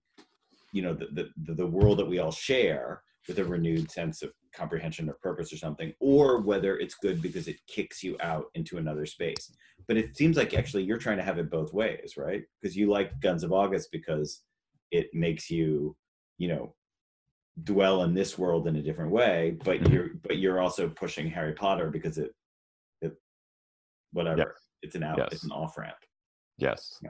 you 0.71 0.81
know, 0.81 0.93
the 0.93 1.31
the, 1.37 1.53
the 1.53 1.67
world 1.67 1.99
that 1.99 2.07
we 2.09 2.19
all 2.19 2.31
share 2.31 3.03
with 3.27 3.39
a 3.39 3.45
renewed 3.45 3.91
sense 3.91 4.21
of 4.23 4.31
comprehension 4.53 5.09
or 5.09 5.13
purpose 5.21 5.53
or 5.53 5.57
something, 5.57 5.93
or 5.99 6.41
whether 6.41 6.77
it's 6.79 6.95
good 6.95 7.21
because 7.21 7.47
it 7.47 7.57
kicks 7.67 8.03
you 8.03 8.17
out 8.21 8.45
into 8.55 8.77
another 8.77 9.05
space. 9.05 9.51
But 9.87 9.97
it 9.97 10.15
seems 10.17 10.37
like 10.37 10.53
actually 10.53 10.83
you're 10.83 10.97
trying 10.97 11.17
to 11.17 11.23
have 11.23 11.37
it 11.37 11.49
both 11.51 11.73
ways, 11.73 12.15
right? 12.17 12.43
Because 12.61 12.75
you 12.75 12.89
like 12.89 13.19
Guns 13.21 13.43
of 13.43 13.51
August 13.51 13.89
because 13.91 14.43
it 14.91 15.13
makes 15.13 15.49
you, 15.49 15.95
you 16.37 16.47
know, 16.49 16.75
dwell 17.63 18.03
in 18.03 18.13
this 18.13 18.37
world 18.37 18.67
in 18.67 18.75
a 18.75 18.81
different 18.81 19.11
way, 19.11 19.57
but 19.63 19.79
Mhm. 19.79 19.91
you're 19.91 20.09
but 20.15 20.37
you're 20.37 20.61
also 20.61 20.89
pushing 20.89 21.29
Harry 21.29 21.53
Potter 21.53 21.89
because 21.89 22.17
it 22.17 22.35
it 23.01 23.13
whatever. 24.11 24.55
It's 24.81 24.95
an 24.95 25.03
out 25.03 25.31
it's 25.33 25.43
an 25.43 25.51
off 25.51 25.77
ramp. 25.77 25.97
Yes, 26.57 27.01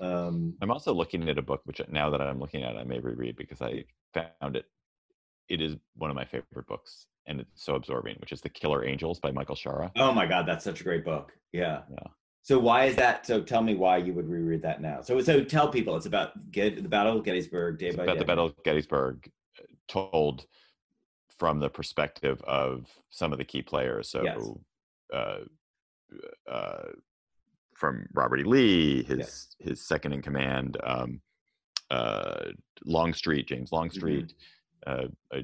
Um 0.00 0.56
I'm 0.60 0.70
also 0.70 0.92
looking 0.92 1.28
at 1.28 1.38
a 1.38 1.42
book 1.42 1.62
which 1.64 1.80
now 1.88 2.10
that 2.10 2.20
I'm 2.20 2.38
looking 2.38 2.62
at, 2.62 2.74
it, 2.74 2.78
I 2.78 2.84
may 2.84 2.98
reread 2.98 3.36
because 3.36 3.60
I 3.62 3.84
found 4.14 4.56
it. 4.56 4.66
It 5.48 5.60
is 5.60 5.76
one 5.94 6.10
of 6.10 6.16
my 6.16 6.24
favorite 6.24 6.66
books, 6.66 7.06
and 7.26 7.40
it's 7.40 7.62
so 7.62 7.74
absorbing. 7.74 8.16
Which 8.20 8.32
is 8.32 8.40
The 8.40 8.48
Killer 8.48 8.84
Angels 8.84 9.18
by 9.20 9.30
Michael 9.32 9.56
Shaara. 9.56 9.90
Oh 9.96 10.12
my 10.12 10.26
God, 10.26 10.46
that's 10.46 10.64
such 10.64 10.80
a 10.80 10.84
great 10.84 11.04
book. 11.04 11.36
Yeah. 11.52 11.84
Yeah. 11.90 12.06
So 12.44 12.58
why 12.58 12.86
is 12.86 12.96
that? 12.96 13.24
So 13.24 13.40
tell 13.40 13.62
me 13.62 13.74
why 13.76 13.98
you 13.98 14.12
would 14.14 14.28
reread 14.28 14.62
that 14.62 14.80
now. 14.82 15.00
So 15.00 15.20
so 15.20 15.44
tell 15.44 15.68
people 15.68 15.96
it's 15.96 16.06
about 16.06 16.50
get 16.50 16.82
the 16.82 16.88
Battle 16.88 17.18
of 17.18 17.24
Gettysburg 17.24 17.78
day 17.78 17.88
It's 17.88 17.96
by 17.96 18.02
about 18.02 18.14
day. 18.14 18.18
the 18.18 18.24
Battle 18.24 18.46
of 18.46 18.62
Gettysburg, 18.64 19.30
uh, 19.60 19.62
told 19.88 20.46
from 21.38 21.60
the 21.60 21.70
perspective 21.70 22.42
of 22.42 22.86
some 23.10 23.32
of 23.32 23.38
the 23.38 23.44
key 23.44 23.62
players. 23.62 24.08
So, 24.10 24.22
Yes. 24.24 24.48
uh, 25.12 26.50
uh, 26.50 26.88
from 27.74 28.06
Robert 28.12 28.40
E. 28.40 28.44
Lee, 28.44 29.02
his 29.04 29.18
Yes. 29.18 29.56
his 29.58 29.80
second 29.86 30.12
in 30.12 30.22
command, 30.22 30.76
um, 30.84 31.20
uh, 31.90 32.50
Longstreet, 32.84 33.46
James 33.46 33.70
Mm-hmm. 33.70 33.76
Longstreet, 33.76 34.34
uh, 34.86 35.06
a, 35.32 35.42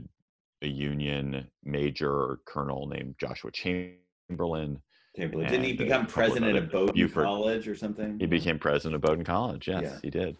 a 0.62 0.66
Union 0.66 1.48
major 1.62 2.38
colonel 2.44 2.86
named 2.88 3.14
Joshua 3.20 3.50
Chamberlain. 3.52 4.82
Chamberlain. 5.16 5.48
Didn't 5.48 5.64
he 5.64 5.72
become 5.72 6.02
a 6.02 6.06
couple 6.06 6.22
of 6.22 6.28
president 6.30 6.56
of. 6.56 6.70
Bowdoin 6.70 6.94
Buford. 6.94 7.24
College 7.24 7.68
or 7.68 7.74
something? 7.74 8.18
He 8.20 8.26
became 8.26 8.58
president 8.58 8.94
of 8.96 9.00
Bowdoin 9.00 9.24
College. 9.24 9.68
Yes, 9.68 9.82
Yeah. 9.84 9.98
he 10.02 10.10
did. 10.10 10.36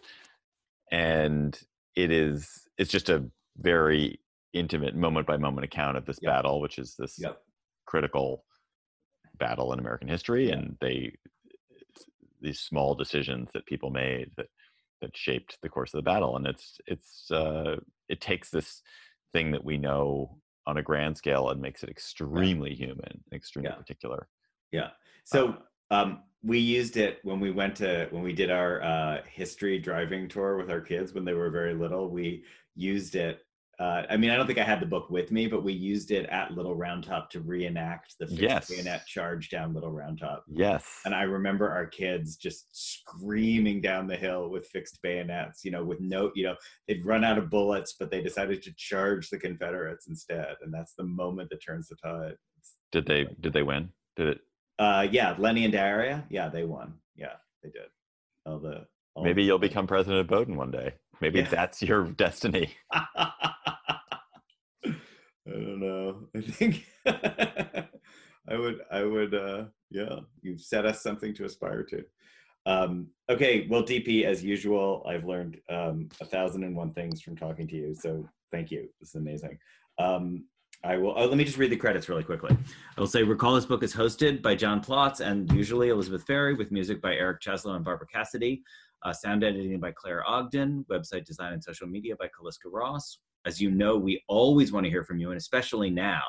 And 0.91 1.59
it 1.95 2.11
is 2.11 2.67
it's 2.77 2.91
just 2.91 3.09
a 3.09 3.29
very 3.57 4.19
intimate 4.53 4.95
moment 4.95 5.27
by 5.27 5.37
moment 5.37 5.65
account 5.65 5.97
of 5.97 6.05
this 6.05 6.19
Yep. 6.21 6.29
battle, 6.31 6.61
which 6.61 6.79
is 6.79 6.95
this 6.95 7.19
Yep. 7.19 7.41
critical 7.85 8.45
battle 9.37 9.73
in 9.73 9.79
American 9.79 10.07
history, 10.07 10.47
Yeah. 10.47 10.55
and 10.55 10.77
they 10.81 11.15
these 12.41 12.59
small 12.61 12.95
decisions 12.95 13.49
that 13.53 13.65
people 13.65 13.89
made 13.89 14.31
that 14.37 14.47
that 15.01 15.15
shaped 15.15 15.57
the 15.61 15.69
course 15.69 15.93
of 15.93 15.97
the 15.97 16.03
battle. 16.03 16.35
And 16.37 16.47
it's 16.47 16.79
it's 16.87 17.29
uh, 17.31 17.77
it 18.07 18.21
takes 18.21 18.49
this 18.49 18.81
thing 19.33 19.51
that 19.51 19.63
we 19.63 19.77
know 19.77 20.41
on 20.65 20.77
a 20.77 20.83
grand 20.83 21.17
scale 21.17 21.49
and 21.49 21.61
makes 21.61 21.83
it 21.83 21.89
extremely 21.89 22.73
human, 22.75 23.23
extremely 23.33 23.69
Yeah. 23.69 23.75
particular. 23.75 24.27
Yeah. 24.71 24.89
So 25.23 25.57
um, 25.91 26.23
we 26.43 26.59
used 26.59 26.97
it 26.97 27.19
when 27.23 27.39
we 27.39 27.51
went 27.51 27.75
to 27.77 28.07
when 28.11 28.23
we 28.23 28.33
did 28.33 28.49
our 28.49 28.81
uh, 28.81 29.21
history 29.29 29.79
driving 29.79 30.27
tour 30.27 30.57
with 30.57 30.69
our 30.69 30.81
kids 30.81 31.13
when 31.13 31.25
they 31.25 31.33
were 31.33 31.49
very 31.49 31.73
little. 31.73 32.09
We 32.09 32.43
used 32.75 33.15
it. 33.15 33.41
Uh, 33.79 34.03
I 34.09 34.17
mean, 34.17 34.29
I 34.29 34.35
don't 34.35 34.45
think 34.45 34.59
I 34.59 34.63
had 34.65 34.81
the 34.81 34.85
book 34.85 35.09
with 35.09 35.31
me, 35.31 35.47
but 35.47 35.63
we 35.63 35.71
used 35.71 36.11
it 36.11 36.25
at 36.25 36.51
Little 36.51 36.75
Round 36.75 37.01
Top 37.01 37.29
to 37.29 37.39
reenact 37.39 38.15
the 38.19 38.25
Yes. 38.25 38.69
bayonet 38.69 39.05
charge 39.07 39.49
down 39.49 39.73
Little 39.73 39.91
Round 39.91 40.19
Top. 40.19 40.43
Yes. 40.49 40.99
And 41.05 41.15
I 41.15 41.21
remember 41.23 41.69
our 41.69 41.85
kids 41.85 42.35
just 42.35 42.67
screaming 42.73 43.79
down 43.79 44.05
the 44.05 44.17
hill 44.17 44.49
with 44.49 44.67
fixed 44.67 45.01
bayonets, 45.01 45.63
you 45.63 45.71
know, 45.71 45.85
with 45.85 46.01
no, 46.01 46.29
you 46.35 46.43
know, 46.43 46.55
they'd 46.89 47.05
run 47.05 47.23
out 47.23 47.37
of 47.37 47.49
bullets, 47.49 47.95
but 47.97 48.11
they 48.11 48.21
decided 48.21 48.61
to 48.63 48.73
charge 48.75 49.29
the 49.29 49.39
Confederates 49.39 50.07
instead. 50.09 50.55
And 50.61 50.73
that's 50.73 50.95
the 50.95 51.05
moment 51.05 51.49
that 51.51 51.63
turns 51.63 51.87
the 51.87 51.95
tide. 51.95 52.35
Did 52.91 53.05
they 53.05 53.27
did 53.39 53.53
they 53.53 53.63
win? 53.63 53.93
Did 54.17 54.27
it 54.27 54.41
Uh, 54.79 55.05
yeah, 55.11 55.35
Lenny 55.37 55.65
and 55.65 55.73
Daria. 55.73 56.25
Yeah, 56.29 56.47
they 56.47 56.63
won. 56.63 56.93
Yeah, 57.15 57.33
they 57.61 57.69
did. 57.69 57.89
All 58.45 58.59
the 58.59 58.87
all 59.13 59.25
Maybe 59.25 59.43
you'll 59.43 59.59
become 59.59 59.85
president 59.85 60.21
of 60.21 60.27
Bowdoin 60.27 60.55
one 60.55 60.71
day. 60.71 60.93
Maybe 61.19 61.39
Yeah. 61.39 61.49
that's 61.49 61.81
your 61.81 62.05
destiny. 62.25 62.71
I 62.91 63.31
don't 65.45 65.79
know. 65.81 66.27
I 66.35 66.41
think 66.41 66.85
I 67.05 68.57
would. 68.57 68.79
I 68.89 69.03
would. 69.03 69.33
uh 69.35 69.65
Yeah, 69.91 70.19
you've 70.41 70.61
set 70.61 70.85
us 70.85 71.01
something 71.03 71.33
to 71.35 71.45
aspire 71.45 71.83
to. 71.83 72.05
Um, 72.65 73.07
okay, 73.29 73.67
well, 73.69 73.83
DP, 73.83 74.23
as 74.25 74.43
usual, 74.43 75.03
I've 75.09 75.25
learned 75.25 75.59
um, 75.69 76.09
a 76.21 76.25
thousand 76.25 76.63
and 76.63 76.75
one 76.75 76.93
things 76.93 77.21
from 77.21 77.35
talking 77.35 77.67
to 77.67 77.75
you. 77.75 77.95
So 77.95 78.27
thank 78.51 78.69
you. 78.69 78.87
This 78.99 79.09
is 79.09 79.15
amazing. 79.15 79.57
Um, 79.97 80.45
I 80.83 80.97
will. 80.97 81.13
Oh, 81.15 81.25
let 81.25 81.37
me 81.37 81.43
just 81.43 81.57
read 81.57 81.71
the 81.71 81.77
credits 81.77 82.07
really 82.07 82.23
quickly. 82.23 82.55
I 82.97 82.99
will 82.99 83.07
say, 83.07 83.23
recall 83.23 83.55
this 83.55 83.65
book 83.65 83.83
is 83.83 83.93
hosted 83.93 84.41
by 84.41 84.55
John 84.55 84.81
Plotz 84.81 85.19
and 85.19 85.51
usually 85.51 85.89
Elizabeth 85.89 86.25
Ferry, 86.25 86.53
with 86.53 86.71
music 86.71 87.01
by 87.01 87.15
Eric 87.15 87.41
Cheslow 87.41 87.75
and 87.75 87.83
Barbara 87.83 88.07
Cassidy, 88.07 88.63
uh, 89.03 89.11
sound 89.11 89.43
editing 89.43 89.79
by 89.79 89.91
Claire 89.91 90.23
Ogden, 90.25 90.85
website 90.89 91.25
design 91.25 91.51
and 91.51 91.63
social 91.63 91.87
media 91.87 92.15
by 92.15 92.27
Kaliska 92.27 92.71
Ross. 92.71 93.19
As 93.45 93.59
you 93.59 93.71
know, 93.71 93.97
we 93.97 94.23
always 94.27 94.71
want 94.71 94.85
to 94.85 94.89
hear 94.89 95.03
from 95.03 95.19
you, 95.19 95.31
and 95.31 95.37
especially 95.37 95.89
now 95.89 96.21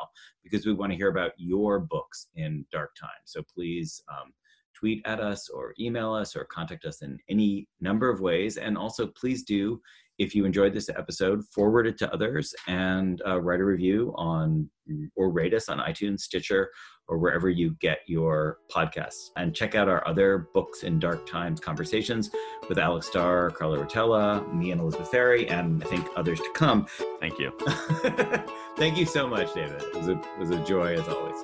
because 0.42 0.66
we 0.66 0.72
want 0.72 0.90
to 0.90 0.96
hear 0.96 1.10
about 1.10 1.32
your 1.36 1.78
books 1.78 2.26
in 2.34 2.64
dark 2.72 2.96
times. 2.96 3.26
So 3.26 3.42
please 3.54 4.02
um, 4.08 4.32
tweet 4.74 5.02
at 5.04 5.20
us 5.20 5.48
or 5.48 5.74
email 5.78 6.12
us 6.12 6.34
or 6.34 6.44
contact 6.44 6.84
us 6.84 7.02
in 7.02 7.18
any 7.28 7.68
number 7.80 8.10
of 8.10 8.20
ways. 8.20 8.56
And 8.56 8.76
also, 8.76 9.06
please 9.06 9.44
do, 9.44 9.80
if 10.20 10.34
you 10.34 10.44
enjoyed 10.44 10.74
this 10.74 10.90
episode, 10.90 11.42
forward 11.46 11.86
it 11.86 11.96
to 11.96 12.12
others 12.12 12.54
and 12.68 13.22
uh, 13.26 13.40
write 13.40 13.58
a 13.58 13.64
review 13.64 14.12
on 14.16 14.68
or 15.16 15.30
rate 15.30 15.54
us 15.54 15.70
on 15.70 15.78
iTunes, 15.78 16.20
Stitcher, 16.20 16.70
or 17.08 17.16
wherever 17.16 17.48
you 17.48 17.74
get 17.80 18.00
your 18.06 18.58
podcasts. 18.70 19.30
And 19.36 19.54
check 19.54 19.74
out 19.74 19.88
our 19.88 20.06
other 20.06 20.48
books 20.52 20.82
in 20.82 20.98
dark 20.98 21.26
times 21.26 21.58
conversations 21.58 22.30
with 22.68 22.78
Alex 22.78 23.06
Starr, 23.06 23.50
Carlo 23.50 23.82
Rotella, 23.82 24.52
me 24.52 24.72
and 24.72 24.80
Elizabeth 24.80 25.10
Ferry, 25.10 25.48
and 25.48 25.82
I 25.82 25.86
think 25.86 26.06
others 26.16 26.38
to 26.38 26.50
come. 26.54 26.86
Thank 27.18 27.38
you. 27.38 27.56
thank 28.76 28.98
you 28.98 29.06
so 29.06 29.26
much, 29.26 29.54
David. 29.54 29.80
It 29.80 29.94
was 29.94 30.08
a, 30.08 30.18
it 30.20 30.38
was 30.38 30.50
a 30.50 30.62
joy 30.66 30.96
as 30.96 31.08
always. 31.08 31.42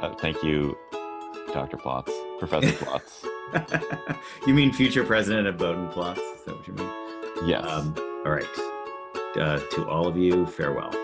Uh, 0.00 0.14
thank 0.14 0.42
you, 0.42 0.74
Dr. 1.52 1.76
Plotz, 1.76 2.10
Professor 2.38 2.72
Plotz. 2.84 3.26
you 4.46 4.54
mean 4.54 4.72
future 4.72 5.04
president 5.04 5.46
of 5.46 5.58
Bowdoin 5.58 5.92
Plotz? 5.92 6.18
Is 6.18 6.44
that 6.46 6.56
what 6.56 6.66
you 6.66 6.72
mean? 6.72 6.90
Yes. 7.46 7.64
Um, 7.68 8.13
all 8.24 8.32
right. 8.32 8.46
Uh, 9.36 9.58
to 9.72 9.88
all 9.88 10.06
of 10.06 10.16
you, 10.16 10.46
farewell. 10.46 11.03